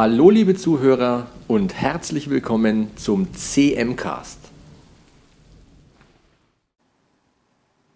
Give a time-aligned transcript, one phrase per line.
[0.00, 4.38] Hallo liebe Zuhörer und herzlich willkommen zum CM-Cast.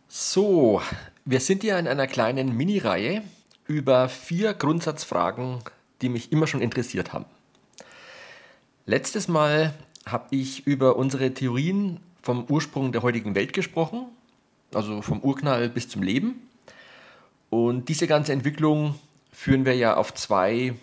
[0.09, 0.83] So,
[1.25, 3.23] wir sind ja in einer kleinen Mini-Reihe
[3.69, 5.61] über vier Grundsatzfragen,
[6.01, 7.25] die mich immer schon interessiert haben.
[8.85, 9.73] Letztes Mal
[10.05, 14.07] habe ich über unsere Theorien vom Ursprung der heutigen Welt gesprochen,
[14.75, 16.49] also vom Urknall bis zum Leben.
[17.49, 18.97] Und diese ganze Entwicklung
[19.31, 20.75] führen wir ja auf zwei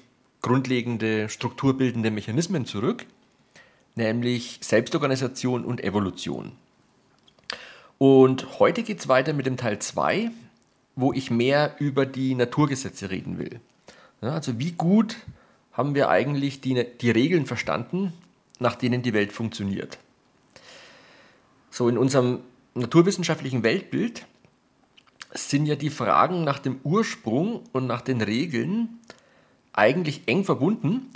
[0.42, 3.06] grundlegende strukturbildende Mechanismen zurück,
[3.96, 6.54] nämlich Selbstorganisation und Evolution.
[7.98, 10.32] Und heute geht es weiter mit dem Teil 2,
[10.96, 13.60] wo ich mehr über die Naturgesetze reden will.
[14.22, 15.18] Ja, also wie gut
[15.74, 18.14] haben wir eigentlich die, die Regeln verstanden,
[18.60, 19.98] nach denen die Welt funktioniert.
[21.72, 22.40] So in unserem
[22.74, 24.26] naturwissenschaftlichen Weltbild
[25.34, 29.00] sind ja die Fragen nach dem Ursprung und nach den Regeln
[29.74, 31.12] eigentlich eng verbunden,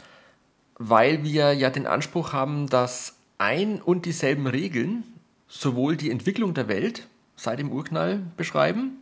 [0.78, 5.04] weil wir ja den Anspruch haben, dass ein und dieselben Regeln
[5.48, 9.02] sowohl die Entwicklung der Welt seit dem Urknall beschreiben,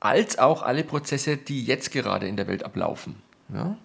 [0.00, 3.16] als auch alle Prozesse, die jetzt gerade in der Welt ablaufen.
[3.52, 3.76] Ja?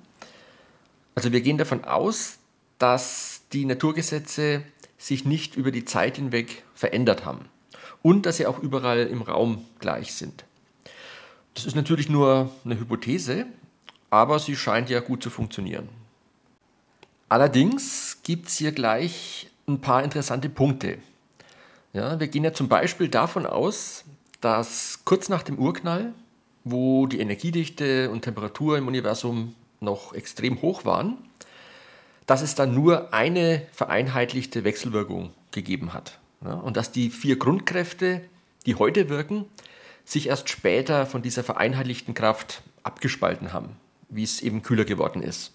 [1.16, 2.38] Also wir gehen davon aus,
[2.78, 4.64] dass die Naturgesetze
[4.98, 7.46] sich nicht über die Zeit hinweg verändert haben
[8.02, 10.46] und dass sie auch überall im Raum gleich sind.
[11.54, 13.46] Das ist natürlich nur eine Hypothese,
[14.12, 15.90] aber sie scheint ja gut zu funktionieren.
[17.30, 21.00] Allerdings gibt es hier gleich ein paar interessante Punkte.
[21.94, 24.04] Ja, wir gehen ja zum Beispiel davon aus,
[24.42, 26.14] dass kurz nach dem Urknall,
[26.66, 31.18] wo die Energiedichte und Temperatur im Universum noch extrem hoch waren,
[32.28, 36.20] dass es dann nur eine vereinheitlichte Wechselwirkung gegeben hat.
[36.44, 38.22] Ja, und dass die vier Grundkräfte,
[38.66, 39.46] die heute wirken,
[40.04, 43.78] sich erst später von dieser vereinheitlichten Kraft abgespalten haben
[44.12, 45.52] wie es eben kühler geworden ist.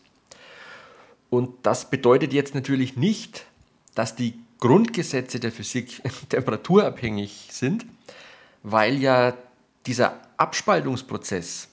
[1.31, 3.47] Und das bedeutet jetzt natürlich nicht,
[3.95, 7.87] dass die Grundgesetze der Physik temperaturabhängig sind,
[8.63, 9.35] weil ja
[9.87, 11.69] dieser Abspaltungsprozess,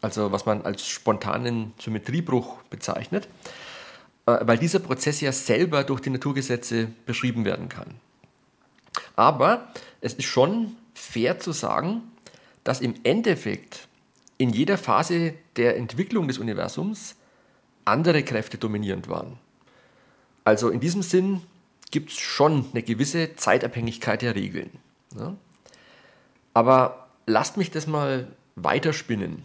[0.00, 3.28] also was man als spontanen Symmetriebruch bezeichnet,
[4.26, 7.94] äh, weil dieser Prozess ja selber durch die Naturgesetze beschrieben werden kann.
[9.16, 9.68] Aber
[10.00, 12.02] es ist schon fair zu sagen,
[12.64, 13.88] dass im Endeffekt
[14.38, 17.16] in jeder Phase der Entwicklung des Universums
[17.84, 19.38] andere Kräfte dominierend waren.
[20.44, 21.42] Also in diesem Sinn
[21.90, 24.70] gibt es schon eine gewisse Zeitabhängigkeit der Regeln.
[25.16, 25.36] Ja?
[26.54, 29.44] Aber lasst mich das mal weiterspinnen.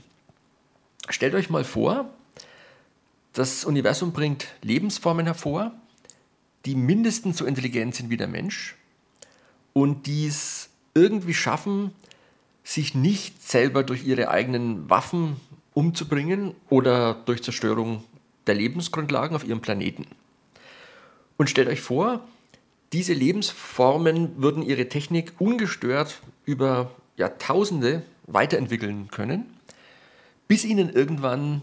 [1.09, 2.09] Stellt euch mal vor,
[3.33, 5.71] das Universum bringt Lebensformen hervor,
[6.65, 8.75] die mindestens so intelligent sind wie der Mensch
[9.73, 11.93] und die es irgendwie schaffen,
[12.63, 15.37] sich nicht selber durch ihre eigenen Waffen
[15.73, 18.03] umzubringen oder durch Zerstörung
[18.47, 20.05] der Lebensgrundlagen auf ihrem Planeten.
[21.37, 22.21] Und stellt euch vor,
[22.93, 29.45] diese Lebensformen würden ihre Technik ungestört über Jahrtausende weiterentwickeln können,
[30.47, 31.61] bis ihnen irgendwann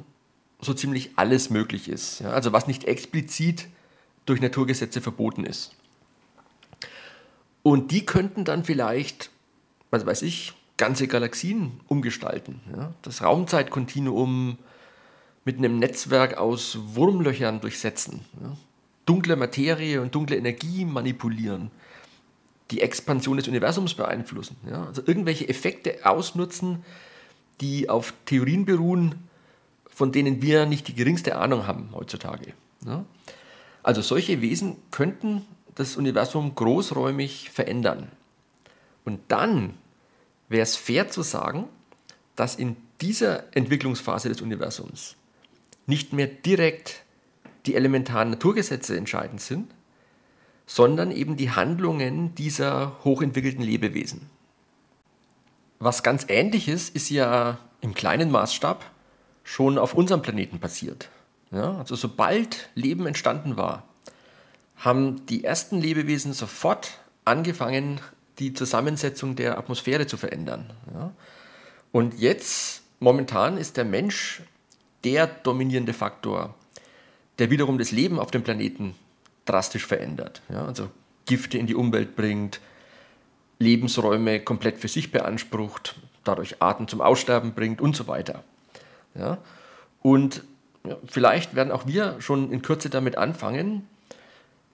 [0.60, 2.20] so ziemlich alles möglich ist.
[2.20, 3.68] Ja, also was nicht explizit
[4.26, 5.74] durch Naturgesetze verboten ist.
[7.62, 9.30] Und die könnten dann vielleicht,
[9.90, 12.60] was weiß ich, ganze Galaxien umgestalten.
[12.74, 12.94] Ja?
[13.02, 14.56] Das Raumzeitkontinuum
[15.44, 18.24] mit einem Netzwerk aus Wurmlöchern durchsetzen.
[18.40, 18.56] Ja?
[19.04, 21.70] Dunkle Materie und dunkle Energie manipulieren.
[22.70, 24.56] Die Expansion des Universums beeinflussen.
[24.68, 24.86] Ja?
[24.86, 26.84] Also irgendwelche Effekte ausnutzen,
[27.60, 29.16] die auf Theorien beruhen,
[29.88, 32.54] von denen wir nicht die geringste Ahnung haben heutzutage.
[32.86, 33.04] Ja?
[33.82, 38.08] Also solche Wesen könnten das Universum großräumig verändern.
[39.04, 39.74] Und dann
[40.48, 41.68] wäre es fair zu sagen,
[42.36, 45.16] dass in dieser Entwicklungsphase des Universums
[45.86, 47.02] nicht mehr direkt
[47.66, 49.70] die elementaren Naturgesetze entscheidend sind,
[50.66, 54.28] sondern eben die Handlungen dieser hochentwickelten Lebewesen.
[55.78, 58.84] Was ganz ähnliches ist ja im kleinen Maßstab
[59.44, 61.08] schon auf unserem Planeten passiert.
[61.50, 63.84] Ja, also sobald Leben entstanden war,
[64.76, 68.00] haben die ersten Lebewesen sofort angefangen,
[68.38, 70.72] die Zusammensetzung der Atmosphäre zu verändern.
[70.94, 71.12] Ja.
[71.92, 74.42] Und jetzt, momentan, ist der Mensch
[75.04, 76.54] der dominierende Faktor,
[77.38, 78.94] der wiederum das Leben auf dem Planeten
[79.44, 80.42] drastisch verändert.
[80.48, 80.66] Ja.
[80.66, 80.90] Also
[81.26, 82.60] Gifte in die Umwelt bringt,
[83.58, 88.44] Lebensräume komplett für sich beansprucht, dadurch Arten zum Aussterben bringt und so weiter.
[89.14, 89.38] Ja.
[90.00, 90.44] Und
[91.06, 93.88] vielleicht werden auch wir schon in Kürze damit anfangen,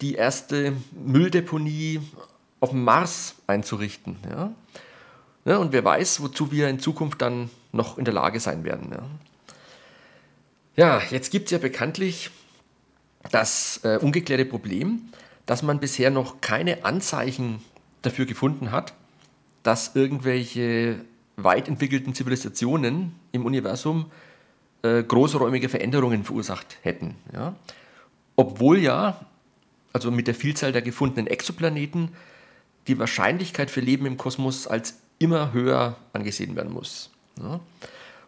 [0.01, 2.01] die erste Mülldeponie
[2.65, 4.17] auf dem Mars einzurichten.
[4.29, 4.53] Ja?
[5.45, 8.91] Ja, und wer weiß, wozu wir in Zukunft dann noch in der Lage sein werden.
[10.77, 12.31] Ja, ja jetzt gibt es ja bekanntlich
[13.31, 15.03] das äh, ungeklärte Problem,
[15.45, 17.63] dass man bisher noch keine Anzeichen
[18.01, 18.95] dafür gefunden hat,
[19.63, 21.05] dass irgendwelche
[21.37, 24.07] weit entwickelten Zivilisationen im Universum
[24.83, 27.17] äh, großräumige Veränderungen verursacht hätten.
[27.35, 27.55] Ja?
[28.37, 29.21] Obwohl ja,
[29.93, 32.11] also mit der Vielzahl der gefundenen Exoplaneten,
[32.87, 37.11] die Wahrscheinlichkeit für Leben im Kosmos als immer höher angesehen werden muss.
[37.41, 37.61] Ja?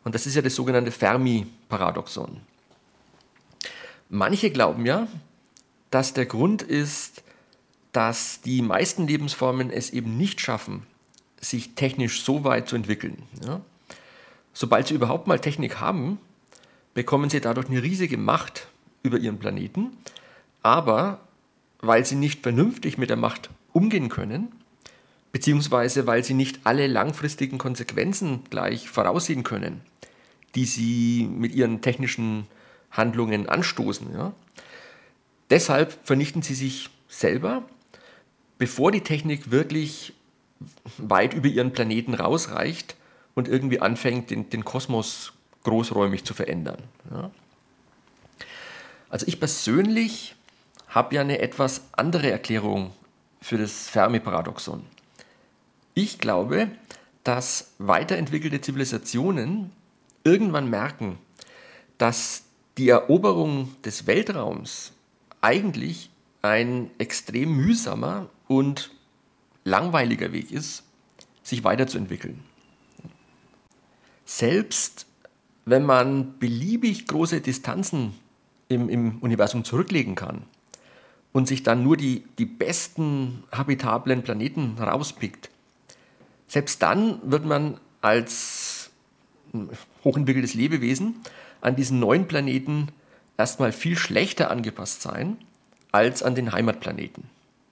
[0.05, 2.41] Und das ist ja das sogenannte Fermi-Paradoxon.
[4.09, 5.09] Manche glauben ja,
[5.91, 7.23] dass der Grund ist,
[7.93, 10.87] dass die meisten Lebensformen es eben nicht schaffen,
[11.41, 13.23] sich technisch so weit zu entwickeln.
[13.45, 13.61] Ja?
[14.53, 16.19] Sobald sie überhaupt mal Technik haben,
[16.95, 18.69] bekommen sie dadurch eine riesige Macht
[19.03, 19.97] über ihren Planeten,
[20.63, 21.21] aber
[21.81, 24.53] weil sie nicht vernünftig mit der Macht umgehen können,
[25.33, 29.83] beziehungsweise weil sie nicht alle langfristigen Konsequenzen gleich voraussehen können,
[30.55, 32.47] die sie mit ihren technischen
[32.91, 34.15] Handlungen anstoßen.
[34.15, 34.33] Ja?
[35.51, 37.65] Deshalb vernichten sie sich selber,
[38.57, 40.15] bevor die Technik wirklich
[40.97, 42.97] weit über ihren Planeten rausreicht
[43.35, 45.35] und irgendwie anfängt, den, den Kosmos
[45.65, 46.79] großräumig zu verändern.
[47.11, 47.31] Ja?
[49.11, 50.35] Also ich persönlich
[50.89, 52.93] habe ja eine etwas andere Erklärung
[53.47, 54.83] für das Fermi-Paradoxon.
[55.95, 56.69] Ich glaube,
[57.23, 59.71] dass weiterentwickelte Zivilisationen
[60.25, 61.19] irgendwann merken,
[61.97, 62.43] dass
[62.77, 64.95] die Eroberung des Weltraums
[65.43, 66.11] eigentlich
[66.43, 68.91] ein extrem mühsamer und
[69.63, 70.83] langweiliger Weg ist,
[71.45, 72.43] sich weiterzuentwickeln.
[74.25, 75.07] Selbst
[75.67, 78.13] wenn man beliebig große Distanzen
[78.69, 80.47] im, im Universum zurücklegen kann
[81.37, 85.51] und sich dann nur die, die besten habitablen Planeten rauspickt,
[86.49, 88.89] selbst dann wird man als
[90.03, 91.17] hochentwickeltes Lebewesen
[91.61, 92.89] an diesen neuen Planeten
[93.37, 95.37] erstmal viel schlechter angepasst sein
[95.93, 97.25] als an den Heimatplaneten.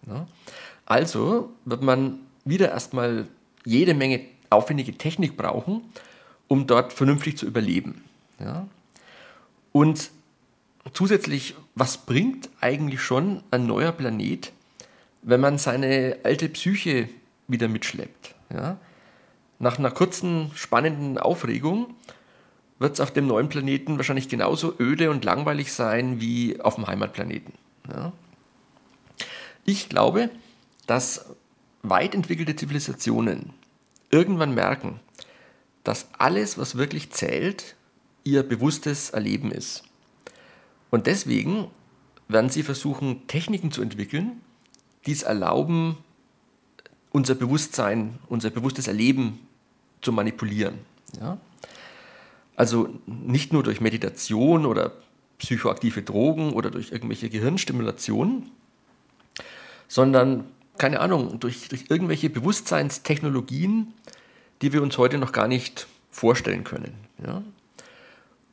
[0.09, 0.27] Ja?
[0.85, 3.29] Also wird man wieder erstmal
[3.65, 4.21] jede Menge
[4.51, 5.81] aufwendige Technik brauchen,
[6.49, 8.05] um dort vernünftig zu überleben.
[8.39, 8.69] Ja?
[9.73, 10.11] Und
[10.93, 14.53] zusätzlich, was bringt eigentlich schon ein neuer Planet,
[15.23, 17.09] wenn man seine alte Psyche
[17.49, 18.35] wieder mitschleppt?
[18.53, 18.79] Ja?
[19.59, 21.95] Nach einer kurzen, spannenden Aufregung
[22.79, 26.87] wird es auf dem neuen Planeten wahrscheinlich genauso öde und langweilig sein wie auf dem
[26.87, 27.55] Heimatplaneten.
[27.89, 28.13] Ja?
[29.65, 30.31] Ich glaube,
[30.87, 31.27] dass
[31.83, 33.55] weit entwickelte Zivilisationen
[34.11, 35.01] irgendwann merken,
[35.83, 37.77] dass alles, was wirklich zählt,
[38.25, 39.85] ihr bewusstes Erleben ist.
[40.95, 41.67] Und deswegen
[42.29, 44.41] werden sie versuchen, Techniken zu entwickeln,
[45.07, 45.97] die es erlauben,
[47.11, 49.41] unser Bewusstsein, unser bewusstes Erleben
[50.03, 50.79] zu manipulieren.
[51.21, 51.39] Ja?
[52.55, 54.93] Also nicht nur durch Meditation oder
[55.39, 58.53] psychoaktive Drogen oder durch irgendwelche Gehirnstimulationen,
[59.89, 60.45] sondern,
[60.79, 63.93] keine Ahnung, durch, durch irgendwelche Bewusstseinstechnologien,
[64.63, 66.95] die wir uns heute noch gar nicht vorstellen können.
[67.21, 67.43] Ja?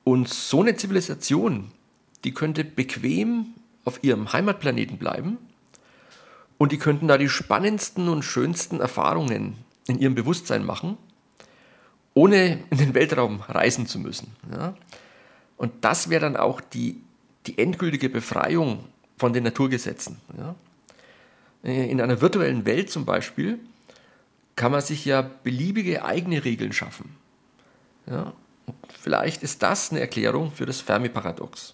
[0.03, 1.69] Und so eine Zivilisation,
[2.23, 3.47] die könnte bequem
[3.85, 5.37] auf ihrem Heimatplaneten bleiben
[6.57, 9.55] und die könnten da die spannendsten und schönsten Erfahrungen
[9.87, 10.97] in ihrem Bewusstsein machen,
[12.13, 14.35] ohne in den Weltraum reisen zu müssen.
[14.51, 14.75] Ja?
[15.57, 17.01] Und das wäre dann auch die,
[17.47, 18.85] die endgültige Befreiung
[19.17, 20.17] von den Naturgesetzen.
[20.37, 20.55] Ja?
[21.63, 23.59] In einer virtuellen Welt zum Beispiel
[24.55, 27.15] kann man sich ja beliebige eigene Regeln schaffen.
[28.07, 28.33] Ja?
[28.99, 31.73] vielleicht ist das eine Erklärung für das Fermi-Paradox.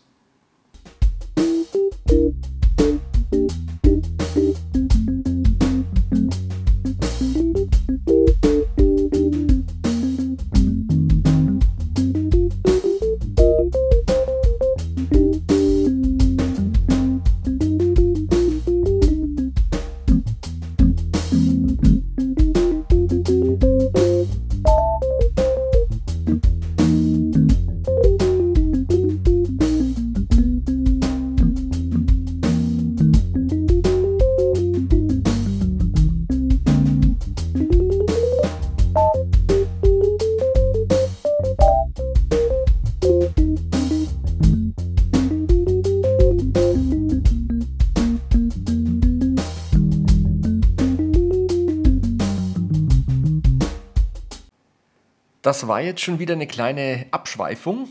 [55.67, 57.89] War jetzt schon wieder eine kleine Abschweifung,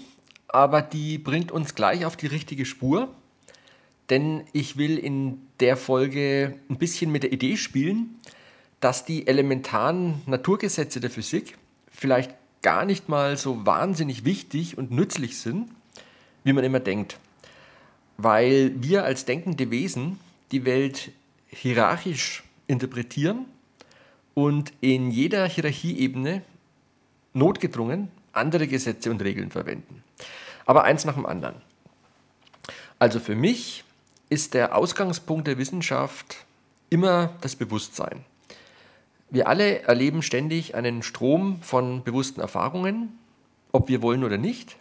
[0.48, 3.14] aber die bringt uns gleich auf die richtige Spur,
[4.08, 8.16] denn ich will in der Folge ein bisschen mit der Idee spielen,
[8.80, 11.58] dass die elementaren Naturgesetze der Physik
[11.90, 15.68] vielleicht gar nicht mal so wahnsinnig wichtig und nützlich sind,
[16.44, 17.18] wie man immer denkt.
[18.16, 20.18] weil wir als denkende Wesen
[20.50, 21.10] die Welt
[21.48, 23.44] hierarchisch interpretieren
[24.34, 26.42] und in jeder Hierarchieebene
[27.36, 30.02] notgedrungen andere Gesetze und Regeln verwenden.
[30.66, 31.56] Aber eins nach dem anderen.
[32.98, 33.84] Also für mich
[34.28, 36.44] ist der Ausgangspunkt der Wissenschaft
[36.90, 38.24] immer das Bewusstsein.
[39.30, 43.18] Wir alle erleben ständig einen Strom von bewussten Erfahrungen,
[43.72, 44.76] ob wir wollen oder nicht.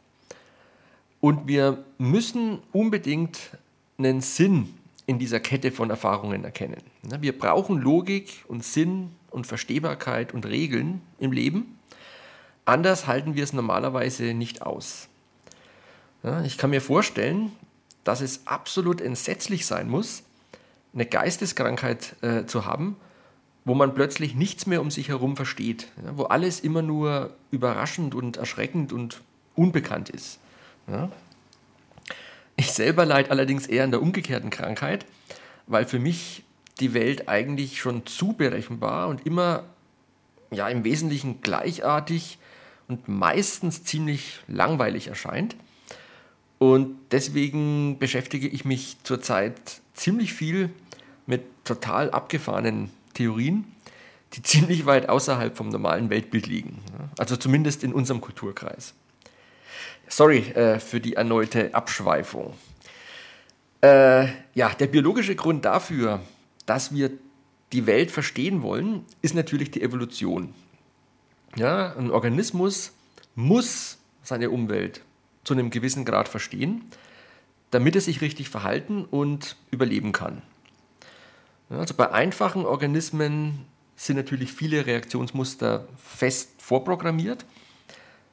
[1.20, 3.40] Und wir müssen unbedingt
[3.98, 6.82] einen Sinn in dieser Kette von Erfahrungen erkennen.
[7.02, 11.75] Wir brauchen Logik und Sinn und Verstehbarkeit und Regeln im Leben.
[12.66, 15.08] Anders halten wir es normalerweise nicht aus.
[16.44, 17.52] Ich kann mir vorstellen,
[18.04, 20.24] dass es absolut entsetzlich sein muss,
[20.94, 22.96] eine Geisteskrankheit äh, zu haben,
[23.66, 28.16] wo man plötzlich nichts mehr um sich herum versteht, ja, wo alles immer nur überraschend
[28.16, 29.22] und erschreckend und
[29.56, 30.40] unbekannt ist.
[30.88, 31.10] Ja.
[32.56, 35.06] Ich selber leide allerdings eher an der umgekehrten Krankheit,
[35.68, 36.44] weil für mich
[36.80, 39.64] die Welt eigentlich schon zu berechenbar und immer
[40.52, 42.38] ja, im Wesentlichen gleichartig
[42.88, 45.56] und meistens ziemlich langweilig erscheint.
[46.58, 50.70] Und deswegen beschäftige ich mich zurzeit ziemlich viel
[51.26, 53.66] mit total abgefahrenen Theorien,
[54.34, 56.82] die ziemlich weit außerhalb vom normalen Weltbild liegen.
[57.18, 58.94] Also zumindest in unserem Kulturkreis.
[60.08, 62.54] Sorry äh, für die erneute Abschweifung.
[63.82, 66.22] Äh, ja, der biologische Grund dafür,
[66.66, 67.12] dass wir
[67.74, 70.54] die Welt verstehen wollen, ist natürlich die Evolution.
[71.56, 72.92] Ja, ein Organismus
[73.36, 75.02] muss seine Umwelt
[75.46, 76.84] zu einem gewissen Grad verstehen,
[77.72, 80.42] damit er sich richtig verhalten und überleben kann.
[81.70, 87.46] Also bei einfachen Organismen sind natürlich viele Reaktionsmuster fest vorprogrammiert.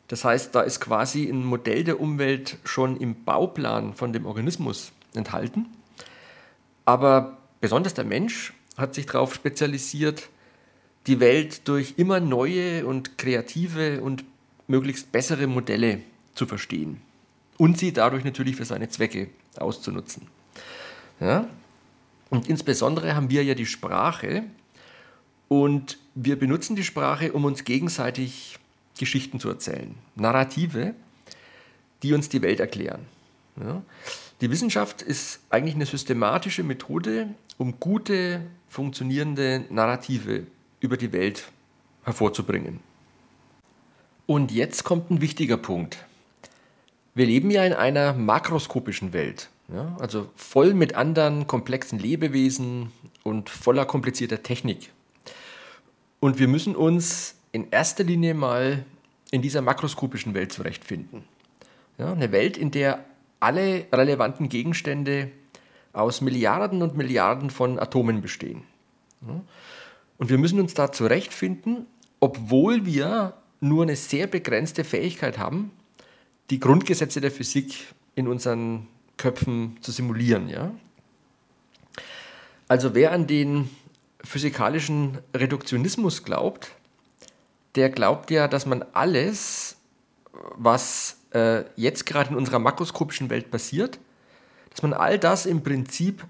[0.09, 4.93] Das heißt, da ist quasi ein Modell der Umwelt schon im Bauplan von dem Organismus
[5.15, 5.67] enthalten.
[6.85, 10.29] Aber besonders der Mensch hat sich darauf spezialisiert,
[11.07, 14.25] die Welt durch immer neue und kreative und
[14.69, 16.01] möglichst bessere Modelle
[16.35, 17.01] zu verstehen
[17.59, 20.27] und sie dadurch natürlich für seine Zwecke auszunutzen.
[21.21, 21.49] Ja?
[22.31, 24.45] Und insbesondere haben wir ja die Sprache
[25.49, 28.59] und wir benutzen die Sprache, um uns gegenseitig
[28.99, 30.95] Geschichten zu erzählen, Narrative,
[32.03, 33.07] die uns die Welt erklären.
[33.61, 33.83] Ja?
[34.41, 37.29] Die Wissenschaft ist eigentlich eine systematische Methode,
[37.59, 40.47] um gute, funktionierende Narrative
[40.83, 41.45] über die Welt
[42.05, 42.81] hervorzubringen.
[44.27, 46.05] Und jetzt kommt ein wichtiger Punkt.
[47.15, 49.49] Wir leben ja in einer makroskopischen Welt.
[49.73, 54.91] Ja, also voll mit anderen komplexen Lebewesen und voller komplizierter Technik.
[56.21, 58.85] Und wir müssen uns in erster Linie mal
[59.31, 61.25] in dieser makroskopischen Welt zurechtfinden.
[61.97, 63.05] Ja, eine Welt, in der
[63.41, 65.31] alle relevanten Gegenstände
[65.93, 68.63] aus Milliarden und Milliarden von Atomen bestehen.
[69.27, 69.41] Ja,
[70.23, 71.85] und wir müssen uns da zurechtfinden,
[72.21, 75.73] obwohl wir nur eine sehr begrenzte Fähigkeit haben,
[76.49, 78.87] die Grundgesetze der Physik in unseren
[79.17, 80.49] Köpfen zu simulieren.
[80.49, 80.73] Ja?
[82.69, 83.69] Also wer an den
[84.23, 86.71] physikalischen Reduktionismus glaubt,
[87.75, 89.77] der glaubt ja, dass man alles,
[90.55, 93.99] was äh, jetzt gerade in unserer makroskopischen Welt passiert,
[94.71, 96.25] dass man all das im Prinzip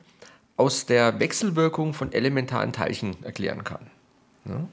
[0.57, 3.91] aus der Wechselwirkung von elementaren Teilchen erklären kann.
[4.45, 4.67] Ja?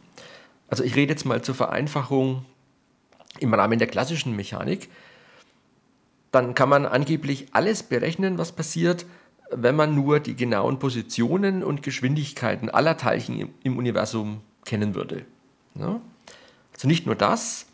[0.67, 2.45] Also ich rede jetzt mal zur Vereinfachung
[3.39, 4.89] im Rahmen der klassischen Mechanik
[6.31, 9.05] dann kann man angeblich alles berechnen, was passiert,
[9.51, 15.25] wenn man nur die genauen Positionen und Geschwindigkeiten aller Teilchen im, Universum kennen würde.
[15.75, 15.99] Ja?
[16.73, 17.65] Also nicht nur das,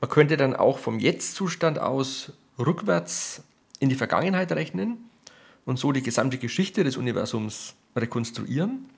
[0.00, 3.42] man könnte dann auch vom Jetzt-Zustand aus rückwärts
[3.78, 5.07] in die Vergangenheit rechnen
[5.68, 8.88] und so die gesamte Geschichte des Universums rekonstruieren.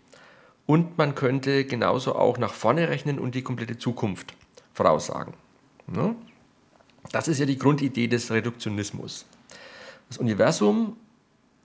[0.66, 4.34] Und man könnte genauso auch nach vorne rechnen und die komplette Zukunft
[4.72, 5.34] voraussagen.
[7.10, 9.26] Das ist ja die Grundidee des Reduktionismus.
[10.08, 10.96] Das Universum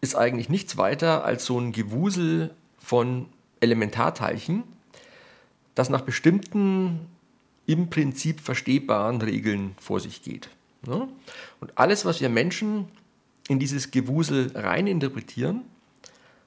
[0.01, 3.27] ist eigentlich nichts weiter als so ein Gewusel von
[3.59, 4.63] Elementarteilchen,
[5.75, 7.01] das nach bestimmten
[7.67, 10.49] im Prinzip verstehbaren Regeln vor sich geht.
[10.87, 12.87] Und alles, was wir Menschen
[13.47, 15.61] in dieses Gewusel rein interpretieren,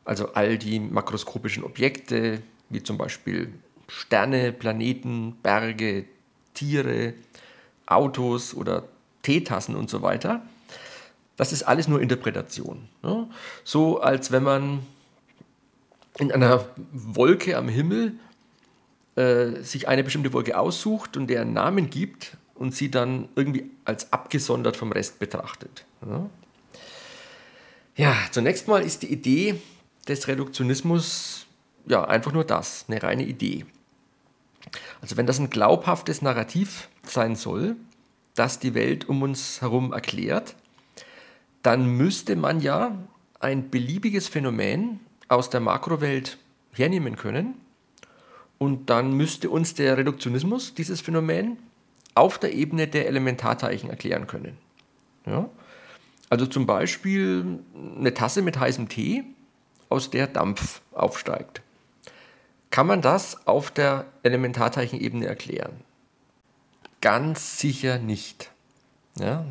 [0.04, 3.52] also all die makroskopischen Objekte, wie zum Beispiel
[3.88, 6.04] Sterne, Planeten, Berge,
[6.54, 7.14] Tiere,
[7.86, 8.84] Autos oder
[9.22, 10.42] Teetassen und so weiter.
[11.36, 12.88] Das ist alles nur Interpretation.
[13.02, 13.28] Ne?
[13.64, 14.80] So als wenn man
[16.18, 18.14] in einer Wolke am Himmel
[19.14, 23.70] äh, sich eine bestimmte Wolke aussucht und der einen Namen gibt und sie dann irgendwie
[23.84, 25.84] als abgesondert vom Rest betrachtet.
[26.04, 26.28] Ne?
[27.98, 29.56] Ja, zunächst mal ist die Idee
[30.06, 31.48] des Reduktionismus
[31.84, 33.66] ja einfach nur das, eine reine Idee.
[35.00, 37.74] Also wenn das ein glaubhaftes Narrativ sein soll,
[38.36, 40.54] das die Welt um uns herum erklärt,
[41.64, 42.96] dann müsste man ja
[43.40, 46.38] ein beliebiges Phänomen aus der Makrowelt
[46.74, 47.54] hernehmen können
[48.58, 51.58] und dann müsste uns der Reduktionismus dieses Phänomen
[52.14, 54.56] auf der Ebene der Elementarteilchen erklären können.
[55.26, 55.50] Ja?
[56.30, 57.60] Also zum Beispiel
[57.96, 59.24] eine Tasse mit heißem Tee,
[59.88, 61.62] aus der Dampf aufsteigt.
[62.70, 65.80] Kann man das auf der Elementarteilchenebene erklären?
[67.00, 68.50] Ganz sicher nicht.
[69.18, 69.46] Ja?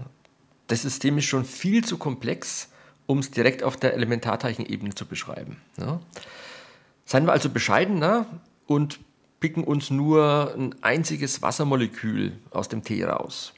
[0.68, 2.70] Das System ist schon viel zu komplex,
[3.08, 5.58] um es direkt auf der Elementarteilchenebene zu beschreiben.
[5.78, 6.00] Ja?
[7.06, 8.28] Seien wir also bescheidener
[8.68, 9.00] und
[9.40, 13.54] picken uns nur ein einziges Wassermolekül aus dem Tee raus.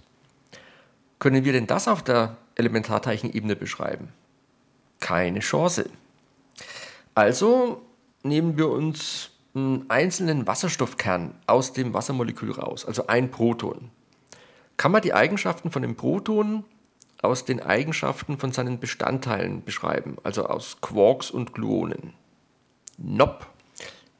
[1.17, 4.09] Können wir denn das auf der Elementarteilchenebene beschreiben?
[4.99, 5.89] Keine Chance.
[7.15, 7.81] Also
[8.23, 13.89] nehmen wir uns einen einzelnen Wasserstoffkern aus dem Wassermolekül raus, also ein Proton.
[14.77, 16.63] Kann man die Eigenschaften von dem Proton
[17.21, 22.13] aus den Eigenschaften von seinen Bestandteilen beschreiben, also aus Quarks und Gluonen?
[22.97, 23.45] Nope,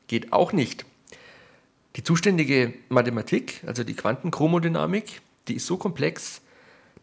[0.08, 0.86] geht auch nicht.
[1.96, 6.42] Die zuständige Mathematik, also die Quantenchromodynamik, die ist so komplex,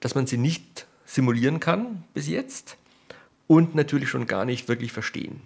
[0.01, 2.77] dass man sie nicht simulieren kann bis jetzt
[3.47, 5.41] und natürlich schon gar nicht wirklich verstehen.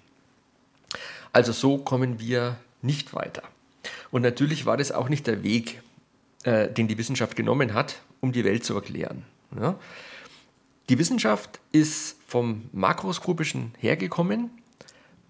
[1.33, 3.43] Also so kommen wir nicht weiter.
[4.11, 5.81] Und natürlich war das auch nicht der Weg,
[6.43, 9.25] äh, den die Wissenschaft genommen hat, um die Welt zu erklären.
[9.59, 9.77] Ja?
[10.89, 14.51] Die Wissenschaft ist vom Makroskopischen hergekommen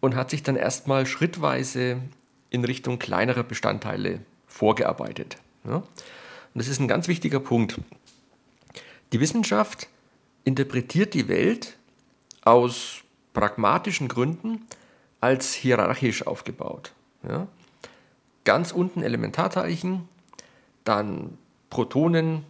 [0.00, 2.00] und hat sich dann erstmal schrittweise
[2.49, 5.37] in Richtung kleinerer Bestandteile vorgearbeitet.
[5.64, 5.76] Ja?
[5.76, 5.87] Und
[6.54, 7.78] das ist ein ganz wichtiger Punkt.
[9.12, 9.88] Die Wissenschaft
[10.44, 11.76] interpretiert die Welt
[12.45, 14.67] aus pragmatischen Gründen
[15.21, 16.93] als hierarchisch aufgebaut.
[17.28, 17.47] Ja?
[18.45, 20.08] Ganz unten Elementarteilchen,
[20.84, 21.36] dann
[21.69, 22.45] Protonen,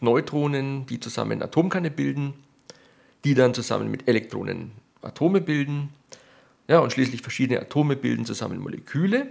[0.00, 2.34] Neutronen, die zusammen Atomkerne bilden,
[3.24, 5.90] die dann zusammen mit Elektronen Atome bilden.
[6.68, 9.28] Ja, und schließlich verschiedene Atome bilden zusammen Moleküle.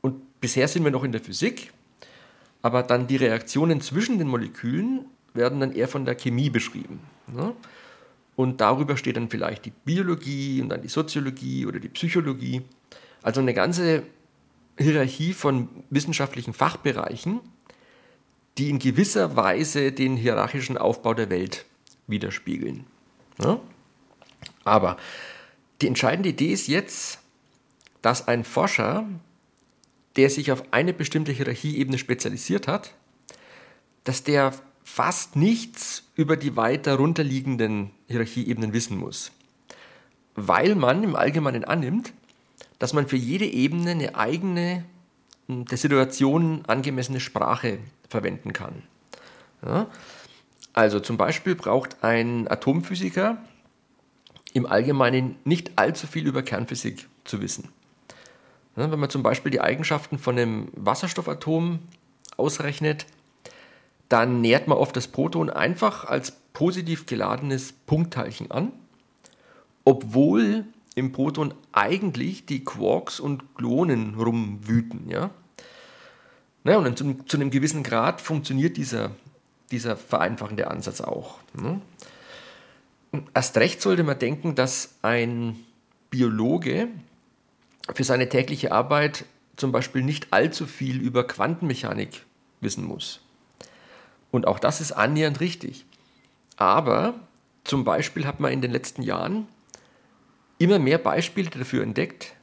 [0.00, 1.72] Und bisher sind wir noch in der Physik,
[2.62, 7.00] aber dann die Reaktionen zwischen den Molekülen werden dann eher von der Chemie beschrieben.
[7.36, 7.52] Ja?
[8.36, 12.62] Und darüber steht dann vielleicht die Biologie und dann die Soziologie oder die Psychologie.
[13.22, 14.04] Also eine ganze
[14.78, 17.40] Hierarchie von wissenschaftlichen Fachbereichen,
[18.58, 21.64] die in gewisser Weise den hierarchischen Aufbau der Welt
[22.06, 22.84] widerspiegeln.
[23.42, 23.60] Ja?
[24.64, 24.96] Aber
[25.80, 27.20] die entscheidende Idee ist jetzt,
[28.02, 29.06] dass ein Forscher,
[30.16, 32.94] der sich auf eine bestimmte Hierarchieebene spezialisiert hat,
[34.04, 34.52] dass der
[34.84, 39.32] fast nichts über die weiter runterliegenden Hierarchieebenen wissen muss.
[40.36, 42.12] Weil man im Allgemeinen annimmt,
[42.78, 44.84] dass man für jede Ebene eine eigene,
[45.48, 48.82] hm, der Situation angemessene Sprache verwenden kann.
[49.64, 49.86] Ja?
[50.74, 53.38] Also zum Beispiel braucht ein Atomphysiker
[54.52, 57.70] im Allgemeinen nicht allzu viel über Kernphysik zu wissen.
[58.76, 61.78] Ja, wenn man zum Beispiel die Eigenschaften von einem Wasserstoffatom
[62.36, 63.06] ausrechnet,
[64.08, 68.72] dann nähert man oft das Proton einfach als positiv geladenes Punktteilchen an,
[69.84, 70.64] obwohl
[70.94, 75.10] im Proton eigentlich die Quarks und Gluonen rumwüten.
[75.10, 75.30] Ja?
[76.62, 79.10] Naja, und zu, zu, einem gewissen Grad funktioniert dieser,
[79.70, 81.38] dieser vereinfachende Ansatz auch.
[81.54, 81.80] Ne?
[83.34, 85.56] Erst recht sollte man denken, dass ein
[86.10, 86.88] Biologe
[87.92, 89.24] für seine tägliche Arbeit
[89.56, 92.22] zum Beispiel nicht allzu viel über Quantenmechanik
[92.60, 93.20] wissen muss.
[94.34, 95.86] Und auch das ist annähernd richtig.
[96.56, 97.14] Aber
[97.62, 99.46] zum Beispiel hat man in den letzten Jahren
[100.58, 102.34] immer mehr Beispiele dafür entdeckt,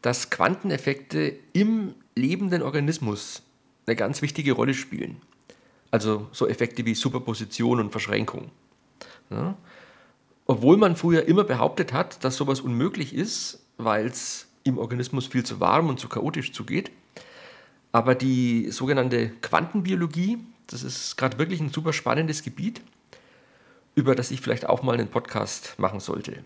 [0.00, 3.42] dass Quanteneffekte im lebenden Organismus
[3.86, 5.20] eine ganz wichtige Rolle spielen.
[5.90, 8.50] Also so Effekte wie Superposition und Verschränkung.
[9.28, 9.58] Ja.
[10.46, 15.44] Obwohl man früher immer behauptet hat, dass sowas unmöglich ist, weil es im Organismus viel
[15.44, 16.90] zu warm und zu chaotisch zugeht.
[17.92, 22.80] Aber die sogenannte Quantenbiologie, das ist gerade wirklich ein super spannendes Gebiet,
[23.94, 26.42] über das ich vielleicht auch mal einen Podcast machen sollte.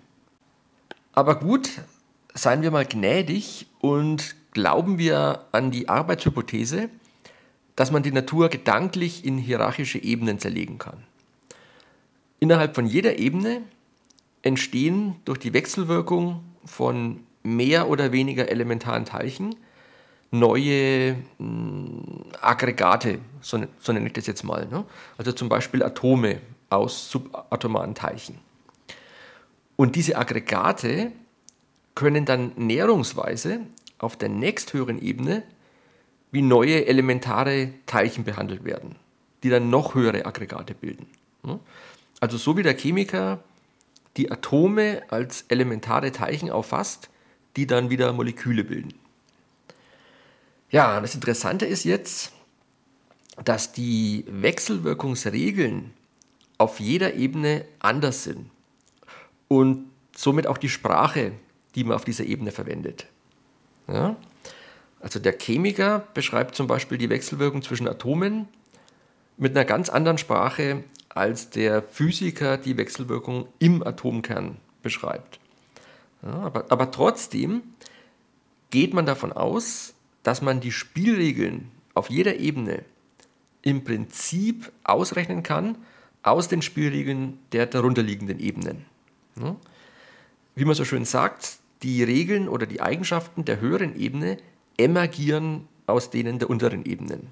[1.12, 1.70] Aber gut,
[2.34, 6.88] seien wir mal gnädig und glauben wir an die Arbeitshypothese,
[7.76, 11.04] dass man die Natur gedanklich in hierarchische Ebenen zerlegen kann.
[12.40, 13.62] Innerhalb von jeder Ebene
[14.42, 19.54] entstehen durch die Wechselwirkung von mehr oder weniger elementaren Teilchen
[20.30, 24.66] neue mh, hm, Aggregate, so, ne, so, nenne ich das jetzt mal.
[24.66, 24.84] Ne?
[25.16, 28.38] Also zum Beispiel Atome aus subatomaren Teilchen.
[29.76, 31.12] Und diese Aggregate
[31.94, 33.60] können dann näherungsweise
[33.98, 35.42] auf der nächsthöheren Ebene
[36.30, 38.96] wie neue elementare Teilchen behandelt werden,
[39.42, 41.06] die dann noch höhere Aggregate bilden.
[42.20, 43.42] Also so wie der Chemiker
[44.16, 47.08] die Atome als elementare Teilchen auffasst,
[47.56, 48.94] die dann wieder Moleküle bilden.
[50.70, 52.32] Ja, das Interessante ist jetzt,
[53.44, 55.92] dass die Wechselwirkungsregeln
[56.58, 58.50] auf jeder Ebene anders sind
[59.46, 61.32] und somit auch die Sprache,
[61.74, 63.06] die man auf dieser Ebene verwendet.
[63.86, 64.16] Ja?
[65.00, 68.48] Also der Chemiker beschreibt zum Beispiel die Wechselwirkung zwischen Atomen
[69.36, 75.38] mit einer ganz anderen Sprache, als der Physiker die Wechselwirkung im Atomkern beschreibt.
[76.22, 77.62] Ja, aber, aber trotzdem
[78.70, 79.94] geht man davon aus,
[80.28, 82.84] dass man die Spielregeln auf jeder Ebene
[83.62, 85.78] im Prinzip ausrechnen kann
[86.22, 88.84] aus den Spielregeln der darunterliegenden Ebenen.
[90.54, 94.36] Wie man so schön sagt, die Regeln oder die Eigenschaften der höheren Ebene
[94.76, 97.28] emergieren aus denen der unteren Ebenen.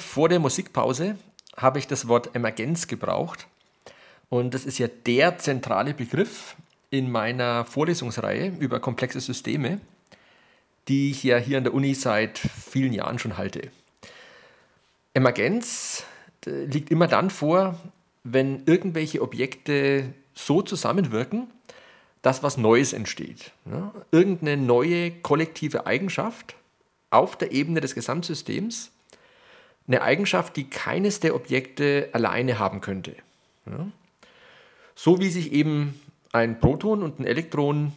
[0.00, 1.16] Vor der Musikpause
[1.56, 3.46] habe ich das Wort Emergenz gebraucht.
[4.28, 6.56] Und das ist ja der zentrale Begriff
[6.90, 9.80] in meiner Vorlesungsreihe über komplexe Systeme,
[10.88, 13.70] die ich ja hier an der Uni seit vielen Jahren schon halte.
[15.14, 16.04] Emergenz
[16.46, 17.78] äh, liegt immer dann vor,
[18.24, 21.48] wenn irgendwelche Objekte so zusammenwirken,
[22.22, 23.52] dass was Neues entsteht.
[23.64, 23.92] Ja?
[24.10, 26.54] Irgendeine neue kollektive Eigenschaft
[27.10, 28.90] auf der Ebene des Gesamtsystems
[29.90, 33.16] eine Eigenschaft, die keines der Objekte alleine haben könnte.
[33.66, 33.88] Ja?
[34.94, 36.00] So wie sich eben
[36.32, 37.92] ein Proton und ein Elektron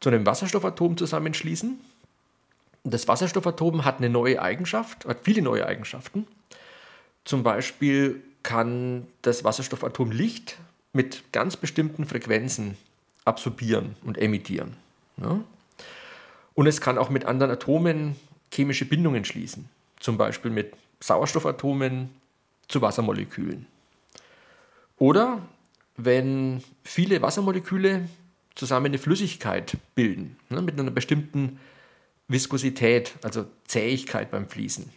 [0.00, 1.78] zu einem Wasserstoffatom zusammenschließen.
[2.82, 6.26] Das Wasserstoffatom hat eine neue Eigenschaft, hat viele neue Eigenschaften.
[7.24, 10.58] Zum Beispiel kann das Wasserstoffatom Licht
[10.92, 12.76] mit ganz bestimmten Frequenzen
[13.24, 14.76] absorbieren und emittieren.
[15.18, 15.40] Ja?
[16.54, 18.16] Und es kann auch mit anderen Atomen
[18.52, 19.68] chemische Bindungen schließen,
[20.00, 22.10] zum Beispiel mit Sauerstoffatomen
[22.68, 23.66] zu Wassermolekülen.
[24.98, 25.42] Oder
[25.96, 28.08] wenn viele Wassermoleküle
[28.54, 31.60] zusammen eine Flüssigkeit bilden, ne, mit einer bestimmten
[32.28, 34.90] Viskosität, also Zähigkeit beim Fließen,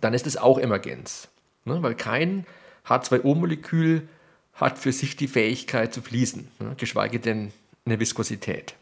[0.00, 1.28] dann ist es auch Emergenz.
[1.64, 2.46] Ne, weil kein
[2.86, 4.08] H2O-Molekül
[4.54, 7.52] hat für sich die Fähigkeit zu fließen, ne, geschweige denn
[7.84, 8.74] eine Viskosität.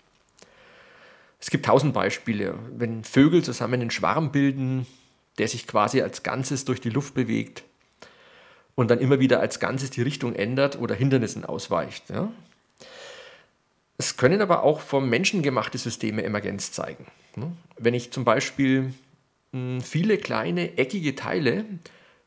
[1.40, 2.55] Es gibt tausend Beispiele.
[2.77, 4.87] Wenn Vögel zusammen einen Schwarm bilden,
[5.38, 7.64] der sich quasi als Ganzes durch die Luft bewegt
[8.74, 12.11] und dann immer wieder als Ganzes die Richtung ändert oder Hindernissen ausweicht.
[12.11, 12.31] Ja?
[13.96, 17.07] Es können aber auch vom Menschen gemachte Systeme Emergenz zeigen.
[17.35, 17.51] Ne?
[17.77, 18.94] Wenn ich zum Beispiel
[19.53, 21.64] hm, viele kleine eckige Teile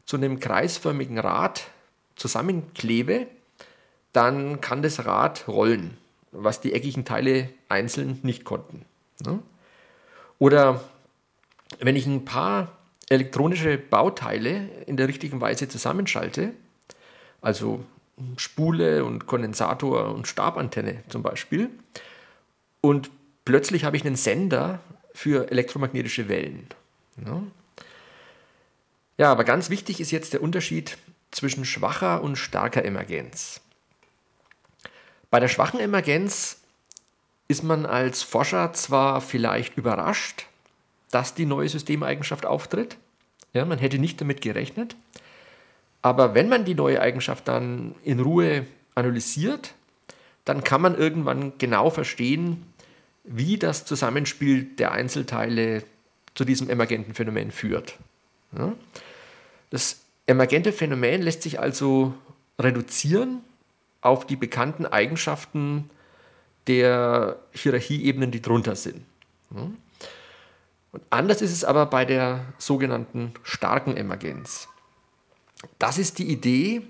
[0.05, 1.67] zu einem kreisförmigen Rad
[2.17, 3.27] zusammenklebe,
[4.11, 5.97] dann kann das Rad rollen,
[6.31, 8.83] was die eckigen Teile einzeln nicht konnten.
[9.25, 9.39] Ne?
[10.37, 10.83] Oder
[11.79, 12.77] wenn ich ein paar
[13.11, 16.53] elektronische Bauteile in der richtigen Weise zusammenschalte,
[17.41, 17.83] also
[18.37, 21.69] Spule und Kondensator und Stabantenne zum Beispiel,
[22.79, 23.11] und
[23.43, 24.79] plötzlich habe ich einen Sender
[25.13, 26.67] für elektromagnetische Wellen.
[27.25, 27.43] Ja.
[29.17, 30.97] ja, aber ganz wichtig ist jetzt der Unterschied
[31.31, 33.59] zwischen schwacher und starker Emergenz.
[35.29, 36.61] Bei der schwachen Emergenz
[37.49, 40.45] ist man als Forscher zwar vielleicht überrascht,
[41.11, 42.97] dass die neue Systemeigenschaft auftritt.
[43.53, 44.95] Ja, man hätte nicht damit gerechnet.
[46.01, 49.73] Aber wenn man die neue Eigenschaft dann in Ruhe analysiert,
[50.45, 52.65] dann kann man irgendwann genau verstehen,
[53.23, 55.83] wie das Zusammenspiel der Einzelteile
[56.33, 57.97] zu diesem emergenten Phänomen führt.
[58.57, 58.73] Ja?
[59.69, 62.13] Das emergente Phänomen lässt sich also
[62.57, 63.41] reduzieren
[64.01, 65.89] auf die bekannten Eigenschaften
[66.67, 69.03] der Hierarchieebenen, die drunter sind.
[69.55, 69.69] Ja?
[70.91, 74.67] Und anders ist es aber bei der sogenannten starken Emergenz.
[75.79, 76.81] Das ist die Idee,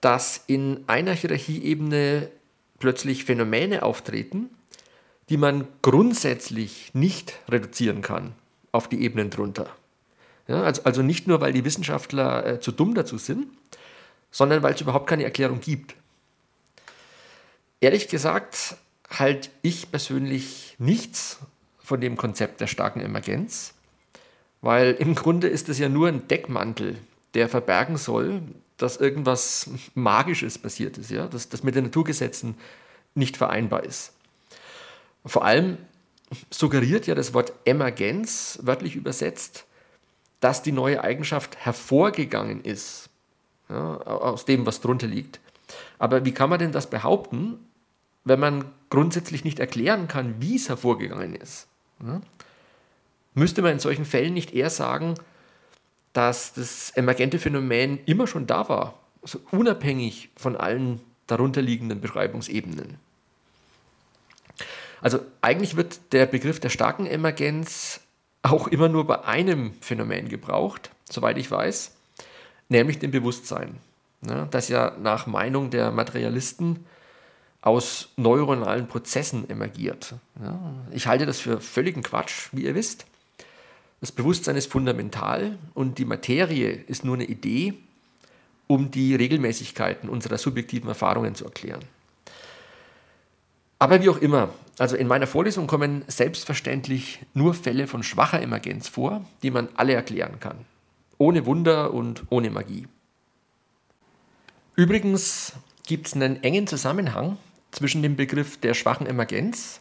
[0.00, 2.30] dass in einer Hierarchieebene
[2.78, 4.50] plötzlich Phänomene auftreten,
[5.28, 8.32] die man grundsätzlich nicht reduzieren kann
[8.72, 9.68] auf die Ebenen drunter.
[10.48, 13.48] Ja, also, also nicht nur, weil die Wissenschaftler äh, zu dumm dazu sind,
[14.30, 15.96] sondern weil es überhaupt keine Erklärung gibt.
[17.80, 18.76] Ehrlich gesagt
[19.10, 21.38] halte ich persönlich nichts
[21.86, 23.72] von dem Konzept der starken Emergenz,
[24.60, 26.98] weil im Grunde ist es ja nur ein Deckmantel,
[27.34, 28.42] der verbergen soll,
[28.76, 31.28] dass irgendwas Magisches passiert ist, ja?
[31.28, 32.56] dass das mit den Naturgesetzen
[33.14, 34.12] nicht vereinbar ist.
[35.24, 35.78] Vor allem
[36.50, 39.64] suggeriert ja das Wort Emergenz, wörtlich übersetzt,
[40.40, 43.10] dass die neue Eigenschaft hervorgegangen ist,
[43.68, 45.38] ja, aus dem, was drunter liegt.
[46.00, 47.60] Aber wie kann man denn das behaupten,
[48.24, 51.68] wenn man grundsätzlich nicht erklären kann, wie es hervorgegangen ist?
[53.34, 55.14] Müsste man in solchen Fällen nicht eher sagen,
[56.12, 62.98] dass das emergente Phänomen immer schon da war, also unabhängig von allen darunterliegenden Beschreibungsebenen?
[65.00, 68.00] Also eigentlich wird der Begriff der starken Emergenz
[68.42, 71.94] auch immer nur bei einem Phänomen gebraucht, soweit ich weiß,
[72.68, 73.78] nämlich dem Bewusstsein,
[74.50, 76.86] das ja nach Meinung der Materialisten
[77.66, 80.14] aus neuronalen Prozessen emergiert.
[80.40, 80.56] Ja,
[80.92, 83.06] ich halte das für völligen Quatsch, wie ihr wisst.
[84.00, 87.74] Das Bewusstsein ist fundamental und die Materie ist nur eine Idee,
[88.68, 91.80] um die Regelmäßigkeiten unserer subjektiven Erfahrungen zu erklären.
[93.80, 98.86] Aber wie auch immer, also in meiner Vorlesung kommen selbstverständlich nur Fälle von schwacher Emergenz
[98.86, 100.58] vor, die man alle erklären kann.
[101.18, 102.86] Ohne Wunder und ohne Magie.
[104.76, 107.38] Übrigens gibt es einen engen Zusammenhang
[107.70, 109.80] zwischen dem Begriff der schwachen Emergenz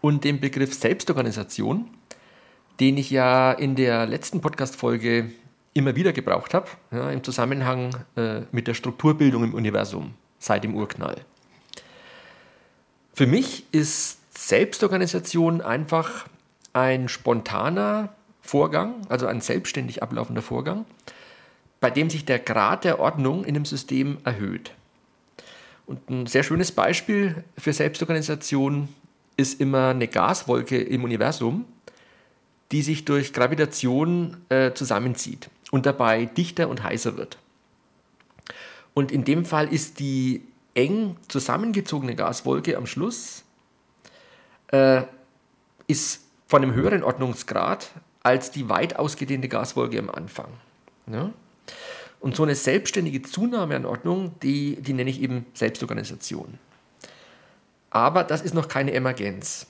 [0.00, 1.88] und dem Begriff Selbstorganisation,
[2.80, 5.32] den ich ja in der letzten Podcast-Folge
[5.74, 10.74] immer wieder gebraucht habe, ja, im Zusammenhang äh, mit der Strukturbildung im Universum seit dem
[10.74, 11.24] Urknall.
[13.14, 16.26] Für mich ist Selbstorganisation einfach
[16.72, 20.84] ein spontaner Vorgang, also ein selbstständig ablaufender Vorgang,
[21.80, 24.72] bei dem sich der Grad der Ordnung in dem System erhöht.
[25.92, 28.88] Und ein sehr schönes Beispiel für Selbstorganisation
[29.36, 31.66] ist immer eine Gaswolke im Universum,
[32.70, 37.36] die sich durch Gravitation äh, zusammenzieht und dabei dichter und heißer wird.
[38.94, 40.40] Und in dem Fall ist die
[40.72, 43.44] eng zusammengezogene Gaswolke am Schluss
[44.68, 45.02] äh,
[45.88, 47.90] ist von einem höheren Ordnungsgrad
[48.22, 50.48] als die weit ausgedehnte Gaswolke am Anfang.
[51.06, 51.30] Ja?
[52.22, 56.56] Und so eine selbstständige Zunahme an Ordnung, die, die nenne ich eben Selbstorganisation.
[57.90, 59.66] Aber das ist noch keine Emergenz,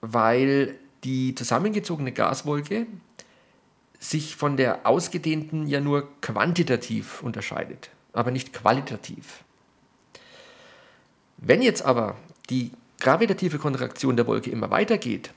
[0.00, 2.86] weil die zusammengezogene Gaswolke
[3.98, 9.44] sich von der ausgedehnten ja nur quantitativ unterscheidet, aber nicht qualitativ.
[11.36, 12.16] Wenn jetzt aber
[12.48, 15.32] die gravitative Kontraktion der Wolke immer weitergeht,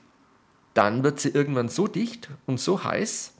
[0.73, 3.33] dann wird sie irgendwann so dicht und so heiß,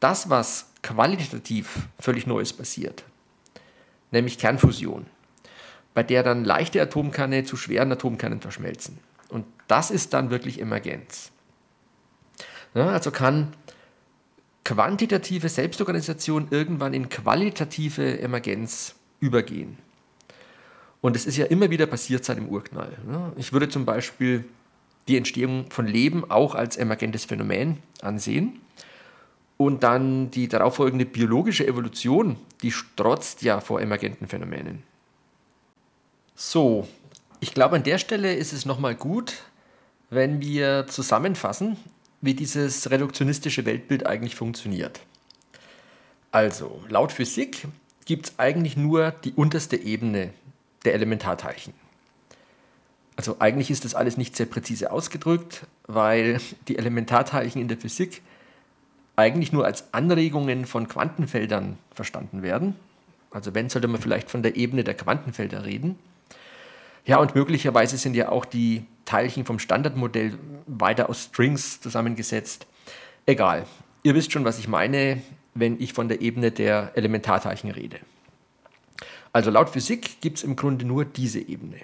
[0.00, 3.04] dass was qualitativ völlig Neues passiert,
[4.10, 5.06] nämlich Kernfusion,
[5.94, 8.98] bei der dann leichte Atomkerne zu schweren Atomkernen verschmelzen.
[9.28, 11.32] Und das ist dann wirklich Emergenz.
[12.74, 13.54] Ja, also kann
[14.64, 19.78] quantitative Selbstorganisation irgendwann in qualitative Emergenz übergehen.
[21.00, 22.92] Und es ist ja immer wieder passiert seit dem Urknall.
[23.36, 24.44] Ich würde zum Beispiel
[25.08, 28.60] die Entstehung von Leben auch als emergentes Phänomen ansehen.
[29.58, 34.82] Und dann die darauffolgende biologische Evolution, die strotzt ja vor emergenten Phänomenen.
[36.34, 36.86] So,
[37.40, 39.34] ich glaube, an der Stelle ist es nochmal gut,
[40.10, 41.76] wenn wir zusammenfassen,
[42.20, 45.00] wie dieses reduktionistische Weltbild eigentlich funktioniert.
[46.32, 47.66] Also, laut Physik
[48.04, 50.32] gibt es eigentlich nur die unterste Ebene
[50.84, 51.72] der Elementarteilchen.
[53.16, 56.38] Also eigentlich ist das alles nicht sehr präzise ausgedrückt, weil
[56.68, 58.22] die Elementarteilchen in der Physik
[59.16, 62.76] eigentlich nur als Anregungen von Quantenfeldern verstanden werden.
[63.30, 65.98] Also wenn, sollte man vielleicht von der Ebene der Quantenfelder reden.
[67.04, 72.66] Ja, und möglicherweise sind ja auch die Teilchen vom Standardmodell weiter aus Strings zusammengesetzt.
[73.24, 73.66] Egal.
[74.02, 75.22] Ihr wisst schon, was ich meine,
[75.54, 77.98] wenn ich von der Ebene der Elementarteilchen rede.
[79.32, 81.80] Also laut Physik gibt es im Grunde nur diese Ebene.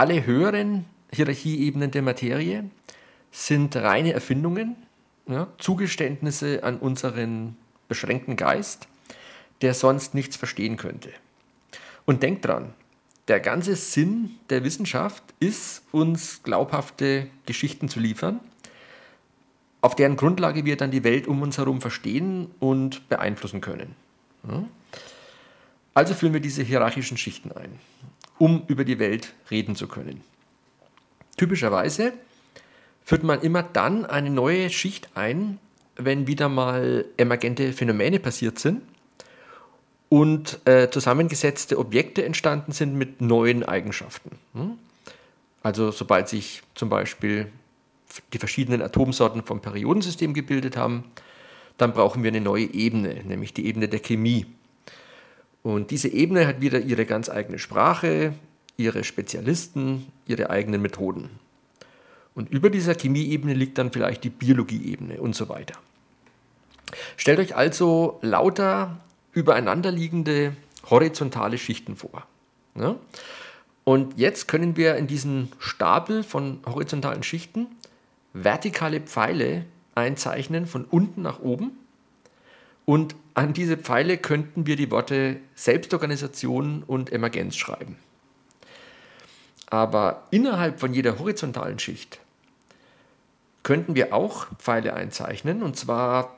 [0.00, 2.64] alle höheren Hierarchieebenen der Materie
[3.30, 4.76] sind reine Erfindungen,
[5.30, 7.56] ja, Zugeständnisse an unseren
[7.88, 8.88] beschränkten Geist,
[9.62, 11.10] der sonst nichts verstehen könnte.
[12.04, 12.74] Und denkt dran,
[13.28, 18.40] der ganze Sinn der Wissenschaft ist, uns glaubhafte Geschichten zu liefern,
[19.82, 23.94] auf deren Grundlage wir dann die Welt um uns herum verstehen und beeinflussen können.
[25.94, 27.78] Also führen wir diese hierarchischen Schichten ein,
[28.38, 30.22] um über die Welt reden zu können.
[31.36, 32.12] Typischerweise
[33.10, 35.58] führt man immer dann eine neue Schicht ein,
[35.96, 38.82] wenn wieder mal emergente Phänomene passiert sind
[40.08, 44.38] und äh, zusammengesetzte Objekte entstanden sind mit neuen Eigenschaften.
[44.54, 44.78] Hm?
[45.60, 47.50] Also sobald sich zum Beispiel
[48.32, 51.02] die verschiedenen Atomsorten vom Periodensystem gebildet haben,
[51.78, 54.46] dann brauchen wir eine neue Ebene, nämlich die Ebene der Chemie.
[55.64, 58.34] Und diese Ebene hat wieder ihre ganz eigene Sprache,
[58.76, 61.39] ihre Spezialisten, ihre eigenen Methoden.
[62.34, 65.74] Und über dieser Chemieebene liegt dann vielleicht die Biologieebene und so weiter.
[67.16, 69.00] Stellt euch also lauter
[69.32, 70.56] übereinanderliegende
[70.88, 72.26] horizontale Schichten vor.
[72.74, 72.96] Ja?
[73.84, 77.66] Und jetzt können wir in diesen Stapel von horizontalen Schichten
[78.32, 79.64] vertikale Pfeile
[79.94, 81.72] einzeichnen von unten nach oben.
[82.84, 87.96] Und an diese Pfeile könnten wir die Worte Selbstorganisation und Emergenz schreiben.
[89.70, 92.18] Aber innerhalb von jeder horizontalen Schicht
[93.62, 96.36] könnten wir auch Pfeile einzeichnen, und zwar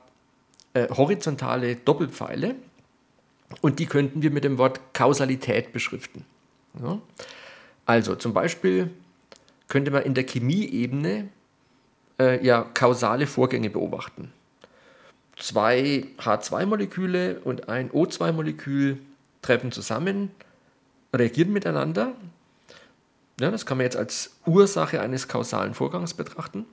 [0.75, 2.55] äh, horizontale Doppelpfeile.
[3.61, 6.25] Und die könnten wir mit dem Wort Kausalität beschriften.
[6.83, 6.99] Ja?
[7.85, 8.91] Also zum Beispiel
[9.69, 11.29] könnte man in der Chemieebene
[12.19, 14.33] äh, ja, kausale Vorgänge beobachten.
[15.37, 18.99] Zwei H2-Moleküle und ein O2-Molekül
[19.41, 20.31] treffen zusammen,
[21.13, 22.15] reagieren miteinander.
[23.41, 26.67] Ja, das kann man jetzt als Ursache eines kausalen Vorgangs betrachten.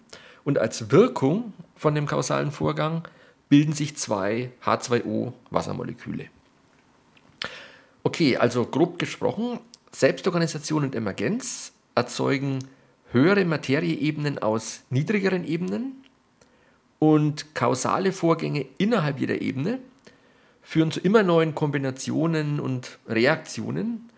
[0.43, 3.08] Und als Wirkung von dem kausalen Vorgang
[3.50, 6.26] bilden sich zwei H2O-Wassermoleküle.
[8.04, 9.60] Okay, also grob gesprochen,
[9.91, 12.60] Selbstorganisation und Emergenz erzeugen
[13.12, 16.04] höhere Materieebenen aus niedrigeren Ebenen
[17.00, 19.80] und kausale Vorgänge innerhalb jeder Ebene
[20.62, 24.10] führen zu immer neuen Kombinationen und Reaktionen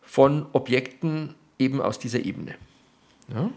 [0.00, 2.54] von Objekten eben aus dieser Ebene.
[3.28, 3.50] Ja?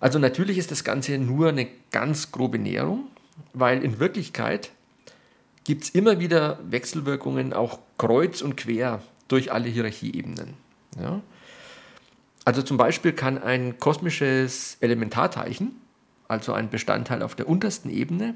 [0.00, 3.06] Also natürlich ist das Ganze nur eine ganz grobe Näherung,
[3.52, 4.72] weil in Wirklichkeit
[5.64, 10.54] gibt es immer wieder Wechselwirkungen auch kreuz und quer durch alle Hierarchieebenen.
[11.00, 11.20] Ja?
[12.44, 15.76] Also zum Beispiel kann ein kosmisches Elementarteilchen,
[16.26, 18.34] also ein Bestandteil auf der untersten Ebene,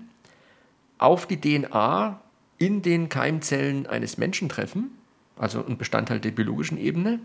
[0.99, 2.21] auf die DNA
[2.59, 4.97] in den Keimzellen eines Menschen treffen,
[5.37, 7.19] also ein Bestandteil der biologischen Ebene,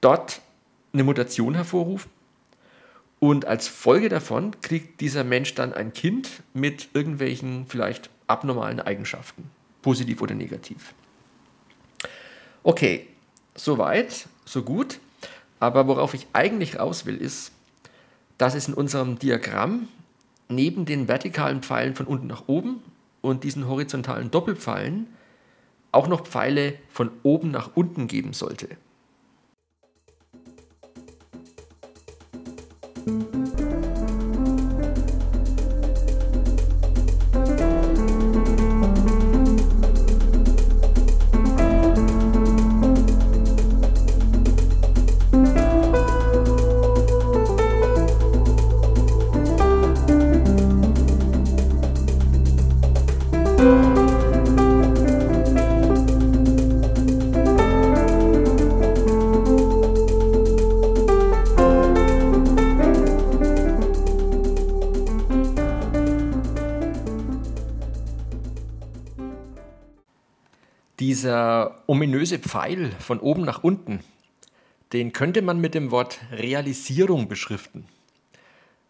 [0.00, 0.40] dort
[0.92, 2.10] eine Mutation hervorrufen
[3.20, 9.50] und als Folge davon kriegt dieser Mensch dann ein Kind mit irgendwelchen vielleicht abnormalen Eigenschaften,
[9.82, 10.94] positiv oder negativ.
[12.62, 13.06] Okay,
[13.54, 14.98] soweit, so gut.
[15.60, 17.52] Aber worauf ich eigentlich raus will, ist,
[18.38, 19.88] dass es in unserem Diagramm
[20.48, 22.82] neben den vertikalen Pfeilen von unten nach oben
[23.20, 25.06] und diesen horizontalen Doppelpfeilen
[25.92, 28.68] auch noch Pfeile von oben nach unten geben sollte.
[33.10, 33.39] Thank you.
[71.20, 74.00] Dieser ominöse Pfeil von oben nach unten,
[74.94, 77.84] den könnte man mit dem Wort Realisierung beschriften.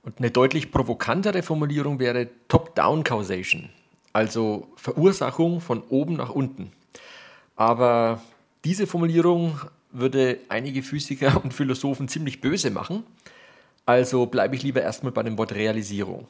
[0.05, 3.71] Und eine deutlich provokantere Formulierung wäre Top-Down Causation,
[4.13, 6.71] also Verursachung von oben nach unten.
[7.57, 8.23] Aber
[8.65, 9.59] diese Formulierung
[9.91, 13.03] würde einige Physiker und Philosophen ziemlich böse machen.
[13.87, 16.29] Also bleibe ich lieber erstmal bei dem Wort Realisierung.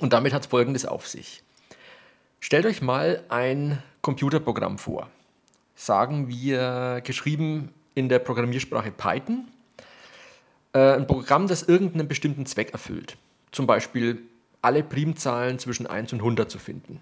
[0.00, 1.42] Und damit hat es Folgendes auf sich.
[2.38, 5.08] Stellt euch mal ein Computerprogramm vor.
[5.74, 9.48] Sagen wir geschrieben in der Programmiersprache Python.
[10.72, 13.16] Äh, ein Programm, das irgendeinen bestimmten Zweck erfüllt.
[13.52, 14.22] Zum Beispiel
[14.62, 17.00] alle Primzahlen zwischen 1 und 100 zu finden.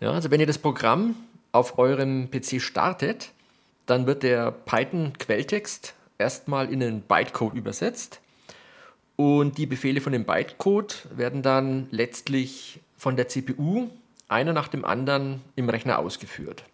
[0.00, 1.16] Ja, also wenn ihr das Programm
[1.52, 3.32] auf eurem PC startet,
[3.86, 8.20] dann wird der Python-Quelltext erstmal in einen Bytecode übersetzt
[9.16, 13.88] und die Befehle von dem Bytecode werden dann letztlich von der CPU
[14.28, 16.64] einer nach dem anderen im Rechner ausgeführt.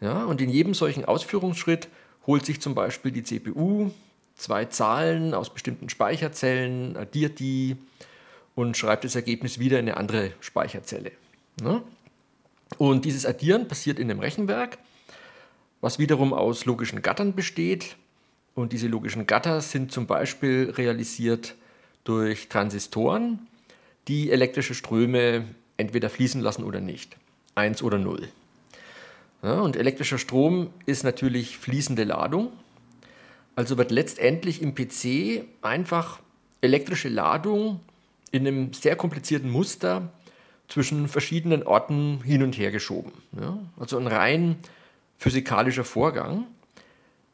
[0.00, 1.88] Ja, und in jedem solchen Ausführungsschritt
[2.26, 3.90] holt sich zum Beispiel die CPU
[4.34, 7.76] zwei Zahlen aus bestimmten Speicherzellen, addiert die
[8.54, 11.12] und schreibt das Ergebnis wieder in eine andere Speicherzelle.
[11.62, 11.82] Ja?
[12.78, 14.78] Und dieses Addieren passiert in dem Rechenwerk,
[15.80, 17.96] was wiederum aus logischen Gattern besteht.
[18.54, 21.54] Und diese logischen Gatter sind zum Beispiel realisiert
[22.04, 23.46] durch Transistoren,
[24.08, 25.44] die elektrische Ströme
[25.76, 27.16] entweder fließen lassen oder nicht.
[27.54, 28.28] Eins oder null.
[29.42, 32.52] Ja, und elektrischer Strom ist natürlich fließende Ladung.
[33.56, 36.20] Also wird letztendlich im PC einfach
[36.60, 37.80] elektrische Ladung
[38.30, 40.10] in einem sehr komplizierten Muster
[40.66, 43.12] zwischen verschiedenen Orten hin und her geschoben.
[43.38, 44.56] Ja, also ein rein
[45.18, 46.46] physikalischer Vorgang,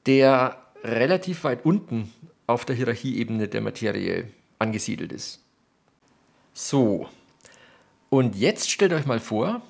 [0.07, 2.12] der relativ weit unten
[2.47, 4.28] auf der Hierarchieebene der Materie
[4.59, 5.41] angesiedelt ist.
[6.53, 7.09] So,
[8.11, 9.62] und jetzt stellt euch mal vor,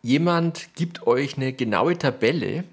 [0.00, 2.64] jemand gibt euch eine genaue Tabelle,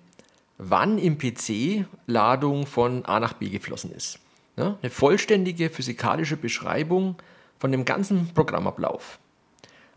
[0.57, 4.19] wann im PC Ladung von A nach B geflossen ist.
[4.57, 7.15] Ja, eine vollständige physikalische Beschreibung
[7.57, 9.19] von dem ganzen Programmablauf.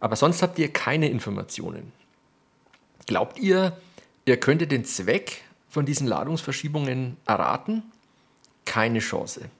[0.00, 1.92] Aber sonst habt ihr keine Informationen.
[3.06, 3.76] Glaubt ihr,
[4.24, 7.82] ihr könntet den Zweck von diesen Ladungsverschiebungen erraten?
[8.64, 9.50] Keine Chance.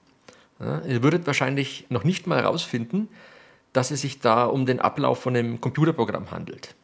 [0.60, 3.08] Ja, ihr würdet wahrscheinlich noch nicht mal herausfinden,
[3.74, 6.74] dass es sich da um den Ablauf von einem Computerprogramm handelt.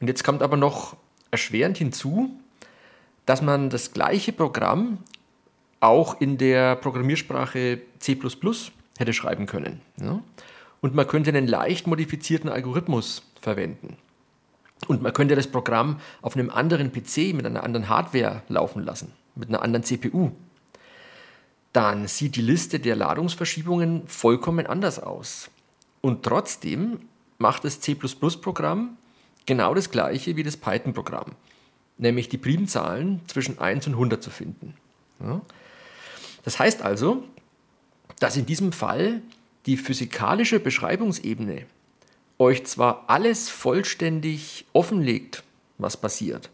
[0.00, 0.96] Und jetzt kommt aber noch
[1.30, 2.30] erschwerend hinzu,
[3.24, 4.98] dass man das gleiche Programm
[5.80, 8.18] auch in der Programmiersprache C
[8.98, 9.80] hätte schreiben können.
[10.80, 13.96] Und man könnte einen leicht modifizierten Algorithmus verwenden.
[14.88, 19.12] Und man könnte das Programm auf einem anderen PC mit einer anderen Hardware laufen lassen,
[19.36, 20.32] mit einer anderen CPU.
[21.72, 25.50] Dann sieht die Liste der Ladungsverschiebungen vollkommen anders aus.
[26.00, 27.00] Und trotzdem
[27.38, 28.96] macht das C++-Programm
[29.46, 31.32] genau das gleiche wie das Python-Programm,
[31.98, 34.74] nämlich die Primzahlen zwischen 1 und 100 zu finden.
[35.20, 35.40] Ja.
[36.44, 37.24] Das heißt also,
[38.18, 39.22] dass in diesem Fall
[39.66, 41.66] die physikalische Beschreibungsebene
[42.38, 45.44] euch zwar alles vollständig offenlegt,
[45.78, 46.50] was passiert,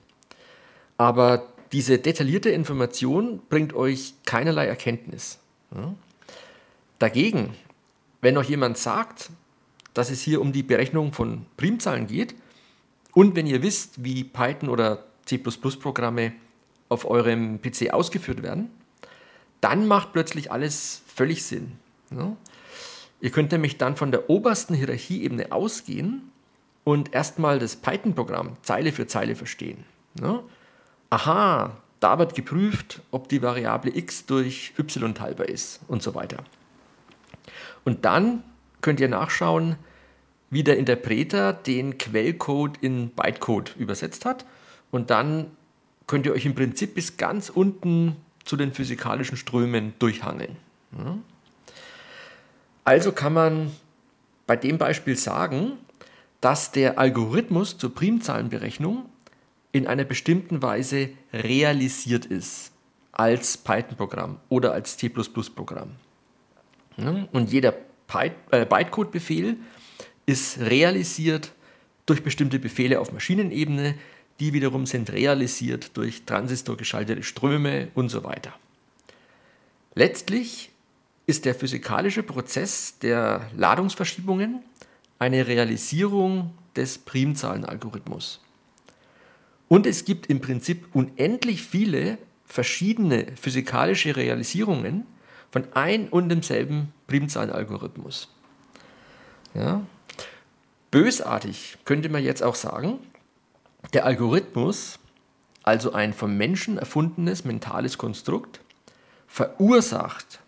[0.98, 5.38] aber diese detaillierte Information bringt euch keinerlei Erkenntnis.
[5.74, 5.94] Ja.
[6.98, 7.54] Dagegen,
[8.20, 9.30] wenn euch jemand sagt,
[9.94, 12.34] dass es hier um die Berechnung von Primzahlen geht
[13.12, 16.32] und wenn ihr wisst, wie Python oder C++-Programme
[16.88, 18.70] auf eurem PC ausgeführt werden,
[19.60, 21.72] dann macht plötzlich alles völlig Sinn.
[22.10, 22.36] Ja.
[23.20, 26.30] Ihr könnt nämlich dann von der obersten Hierarchieebene ausgehen
[26.84, 29.84] und erstmal das Python-Programm Zeile für Zeile verstehen.
[30.20, 30.42] Ja.
[31.10, 36.44] Aha, da wird geprüft, ob die Variable x durch y teilbar ist und so weiter.
[37.84, 38.42] Und dann
[38.80, 39.76] könnt ihr nachschauen,
[40.50, 44.44] wie der Interpreter den Quellcode in Bytecode übersetzt hat.
[44.90, 45.50] Und dann
[46.06, 50.56] könnt ihr euch im Prinzip bis ganz unten zu den physikalischen Strömen durchhangeln.
[52.84, 53.70] Also kann man
[54.46, 55.72] bei dem Beispiel sagen,
[56.40, 59.06] dass der Algorithmus zur Primzahlenberechnung
[59.72, 62.72] in einer bestimmten Weise realisiert ist
[63.12, 65.90] als Python-Programm oder als C++-Programm.
[67.32, 67.74] Und jeder
[68.14, 69.56] äh, Bytecode-Befehl
[70.26, 71.52] ist realisiert
[72.06, 73.94] durch bestimmte Befehle auf Maschinenebene,
[74.40, 78.52] die wiederum sind realisiert durch transistorgeschaltete Ströme und so weiter.
[79.94, 80.70] Letztlich
[81.26, 84.62] ist der physikalische Prozess der Ladungsverschiebungen
[85.18, 88.40] eine Realisierung des Primzahlenalgorithmus.
[89.68, 95.06] Und es gibt im Prinzip unendlich viele verschiedene physikalische Realisierungen
[95.50, 98.28] von ein und demselben Primzahlenalgorithmus.
[99.54, 99.82] Ja?
[100.90, 102.98] Bösartig könnte man jetzt auch sagen,
[103.92, 104.98] der Algorithmus,
[105.62, 108.60] also ein vom Menschen erfundenes mentales Konstrukt,
[109.26, 110.40] verursacht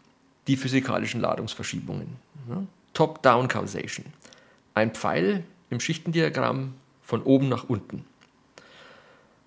[0.46, 2.16] die physikalischen Ladungsverschiebungen.
[2.48, 2.62] Ja?
[2.94, 4.06] Top-Down Causation.
[4.74, 8.04] Ein Pfeil im Schichtendiagramm von oben nach unten.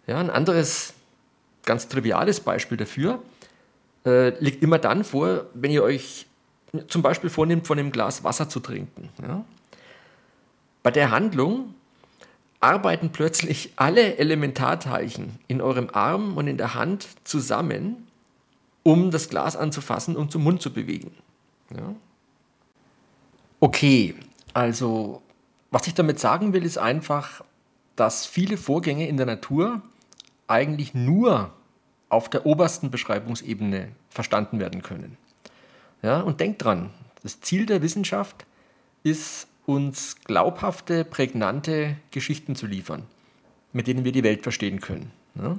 [0.08, 0.94] Ja, ein anderes
[1.66, 3.22] ganz triviales Beispiel dafür
[4.06, 6.26] äh, liegt immer dann vor, wenn ihr euch
[6.88, 9.10] zum Beispiel vornimmt, von einem Glas Wasser zu trinken.
[9.22, 9.46] Ja?
[10.82, 11.76] Bei der Handlung
[12.60, 18.08] arbeiten plötzlich alle Elementarteilchen in eurem Arm und in der Hand zusammen,
[18.82, 21.12] um das Glas anzufassen und zum Mund zu bewegen.
[21.76, 21.96] Ja?
[23.60, 24.16] Okay,
[24.54, 25.22] also
[25.72, 27.44] was ich damit sagen will, ist einfach,
[27.96, 29.82] dass viele Vorgänge in der Natur
[30.48, 31.52] eigentlich nur
[32.10, 35.18] auf der obersten Beschreibungsebene verstanden werden können.
[36.02, 36.92] Ja, und denkt dran,
[37.24, 38.46] das Ziel der Wissenschaft
[39.04, 43.04] ist, uns glaubhafte, prägnante Geschichten zu liefern,
[43.72, 45.12] mit denen wir die Welt verstehen können.
[45.36, 45.58] Ja?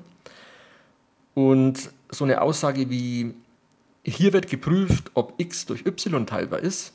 [1.34, 3.34] Und so eine Aussage wie,
[4.04, 6.92] hier wird geprüft, ob x durch y teilbar ist,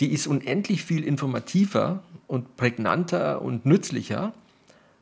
[0.00, 4.32] die ist unendlich viel informativer und prägnanter und nützlicher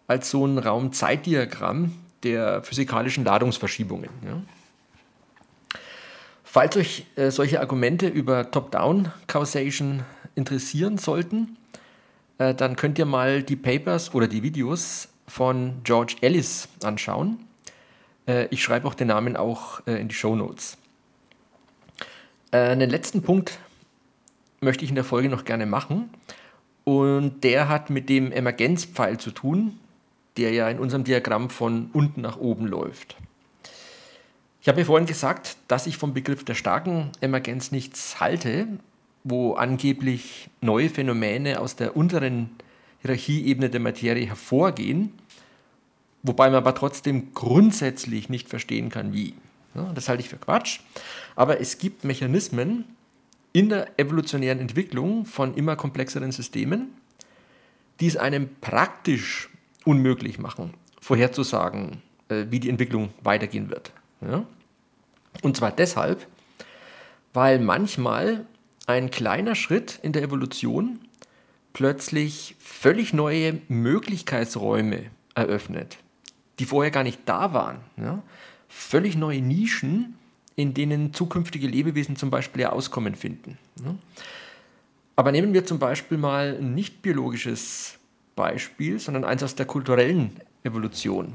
[0.09, 1.93] als so ein Raumzeitdiagramm
[2.25, 4.09] der physikalischen Ladungsverschiebungen.
[4.25, 4.43] Ja.
[6.43, 10.03] Falls euch äh, solche Argumente über Top-Down-Causation
[10.35, 11.57] interessieren sollten,
[12.39, 17.39] äh, dann könnt ihr mal die Papers oder die Videos von George Ellis anschauen.
[18.27, 20.79] Äh, ich schreibe auch den Namen auch äh, in die Show Notes.
[22.51, 23.59] Äh, einen letzten Punkt
[24.61, 26.11] möchte ich in der Folge noch gerne machen.
[26.85, 29.79] Und der hat mit dem Emergenzpfeil zu tun,
[30.39, 33.17] der ja in unserem Diagramm von unten nach oben läuft.
[34.61, 38.69] Ich habe mir vorhin gesagt, dass ich vom Begriff der starken Emergenz nichts halte,
[39.25, 42.51] wo angeblich neue Phänomene aus der unteren
[43.01, 45.13] Hierarchieebene der Materie hervorgehen,
[46.23, 49.35] wobei man aber trotzdem grundsätzlich nicht verstehen kann, wie.
[49.95, 50.81] Das halte ich für Quatsch.
[51.37, 52.85] Aber es gibt Mechanismen
[53.53, 56.89] in der evolutionären Entwicklung von immer komplexeren Systemen,
[58.01, 59.51] die es einem praktisch
[59.89, 63.91] unmöglich machen, vorherzusagen, äh, wie die Entwicklung weitergehen wird.
[64.21, 64.45] Ja?
[65.41, 66.27] Und zwar deshalb,
[67.33, 68.45] weil manchmal
[68.87, 70.99] ein kleiner Schritt in der Evolution
[71.73, 75.97] plötzlich völlig neue Möglichkeitsräume eröffnet,
[76.59, 77.79] die vorher gar nicht da waren.
[77.97, 78.23] Ja?
[78.69, 80.19] Völlig neue Nischen,
[80.55, 83.57] in denen zukünftige Lebewesen zum Beispiel ihr Auskommen finden.
[83.83, 83.95] Ja?
[85.17, 87.98] Aber nehmen wir zum Beispiel mal ein nicht biologisches
[88.39, 90.31] Beispiel, sondern eins aus der kulturellen
[90.63, 91.35] Evolution.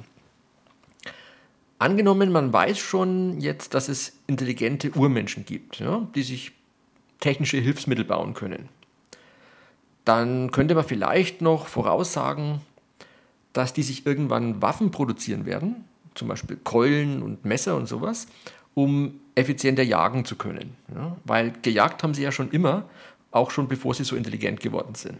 [1.78, 6.54] Angenommen, man weiß schon jetzt, dass es intelligente Urmenschen gibt, ja, die sich
[7.20, 8.70] technische Hilfsmittel bauen können.
[10.06, 12.62] Dann könnte man vielleicht noch voraussagen,
[13.52, 15.84] dass die sich irgendwann Waffen produzieren werden,
[16.16, 18.28] zum Beispiel Keulen und Messer und sowas,
[18.76, 20.78] um effizienter jagen zu können.
[20.96, 22.90] Ja, weil gejagt haben sie ja schon immer,
[23.32, 25.20] auch schon bevor sie so intelligent geworden sind.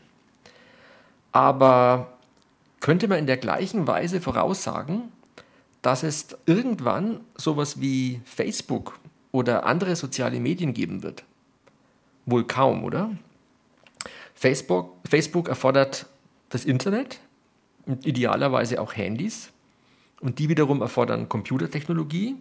[1.34, 2.14] Aber
[2.80, 5.12] könnte man in der gleichen Weise voraussagen,
[5.82, 8.98] dass es irgendwann sowas wie Facebook
[9.32, 11.24] oder andere soziale Medien geben wird?
[12.26, 13.12] Wohl kaum, oder?
[14.36, 16.06] Facebook, Facebook erfordert
[16.50, 17.20] das Internet
[17.86, 19.52] und idealerweise auch Handys.
[20.22, 22.36] Und die wiederum erfordern Computertechnologie.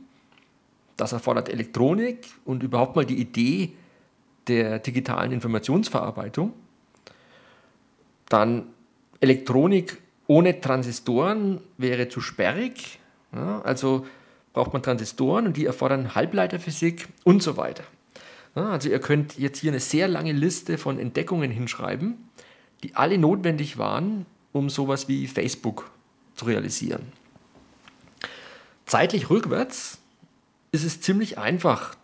[0.96, 3.72] Das erfordert Elektronik und überhaupt mal die Idee
[4.46, 6.52] der digitalen Informationsverarbeitung.
[8.28, 8.66] Dann
[9.22, 12.98] Elektronik ohne Transistoren wäre zu sperrig.
[13.32, 14.06] Ja, also
[14.52, 17.84] braucht man Transistoren und die erfordern Halbleiterphysik und so weiter.
[18.54, 22.16] Also ihr könnt jetzt hier eine sehr lange Liste von Entdeckungen hinschreiben,
[22.82, 25.90] die alle notwendig waren, um sowas wie Facebook
[26.34, 27.12] zu realisieren.
[28.84, 30.00] Zeitlich rückwärts
[30.72, 31.94] ist es ziemlich einfach,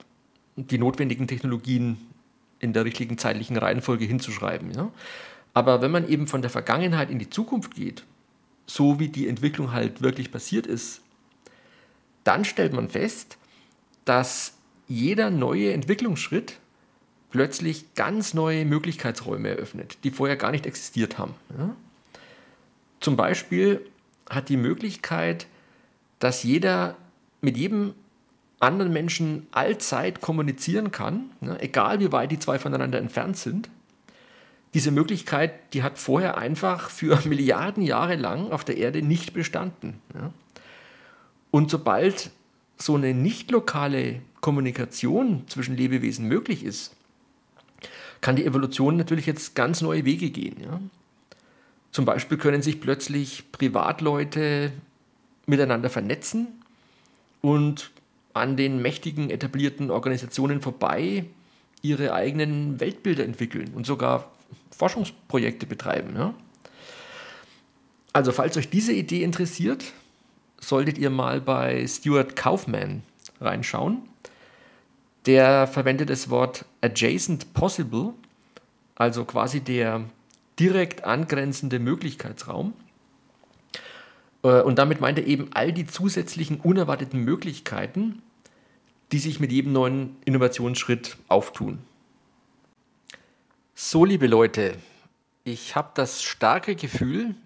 [0.57, 1.99] die notwendigen Technologien
[2.61, 4.73] in der richtigen zeitlichen Reihenfolge hinzuschreiben.
[4.73, 4.91] Ja?
[5.59, 8.05] Aber wenn man eben von der Vergangenheit in die Zukunft geht,
[8.69, 11.01] so wie die Entwicklung halt wirklich passiert ist,
[12.23, 13.39] dann stellt man fest,
[14.05, 14.53] dass
[14.87, 16.61] jeder neue Entwicklungsschritt
[17.33, 21.35] plötzlich ganz neue Möglichkeitsräume eröffnet, die vorher gar nicht existiert haben.
[21.59, 21.75] Ja?
[23.01, 23.85] Zum Beispiel
[24.31, 25.49] hat die Möglichkeit,
[26.21, 26.95] dass jeder
[27.41, 27.95] mit jedem
[28.61, 33.69] anderen Menschen allzeit kommunizieren kann, ja, egal wie weit die zwei voneinander entfernt sind.
[34.75, 40.01] Diese Möglichkeit, die hat vorher einfach für Milliarden Jahre lang auf der Erde nicht bestanden.
[40.15, 40.33] Ja.
[41.51, 42.31] Und sobald
[42.77, 46.95] so eine nicht lokale Kommunikation zwischen Lebewesen möglich ist,
[48.21, 50.57] kann die Evolution natürlich jetzt ganz neue Wege gehen.
[50.63, 50.81] Ja?
[51.93, 54.73] Zum Beispiel können sich plötzlich Privatleute
[55.47, 56.49] miteinander vernetzen
[57.41, 57.91] und
[58.35, 61.25] an den mächtigen etablierten Organisationen vorbei
[61.83, 64.31] ihre eigenen Weltbilder entwickeln und sogar
[64.77, 66.17] Forschungsprojekte betreiben.
[66.17, 66.35] Ja?
[68.13, 69.85] Also falls euch diese Idee interessiert,
[70.61, 73.03] solltet ihr mal bei Stuart Kaufman
[73.41, 74.03] reinschauen.
[75.27, 78.15] Der verwendet das Wort adjacent possible,
[78.95, 80.05] also quasi der
[80.59, 82.73] direkt angrenzende Möglichkeitsraum.
[84.43, 88.23] Äh, und damit meint er eben all die zusätzlichen unerwarteten Möglichkeiten,
[89.13, 91.79] die sich mit jedem neuen Innovationsschritt auftun.
[93.81, 94.75] So, liebe Leute,
[95.45, 97.37] ich habe das starke Gefühl,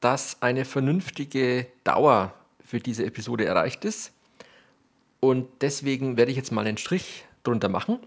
[0.00, 2.32] dass eine vernünftige Dauer
[2.64, 4.10] für diese Episode erreicht ist.
[5.20, 7.98] Und deswegen werde ich jetzt mal einen Strich drunter machen.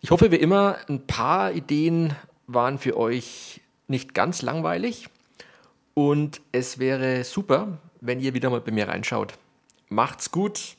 [0.00, 5.10] Ich hoffe, wie immer, ein paar Ideen waren für euch nicht ganz langweilig.
[5.92, 9.34] Und es wäre super, wenn ihr wieder mal bei mir reinschaut.
[9.90, 10.77] Macht's gut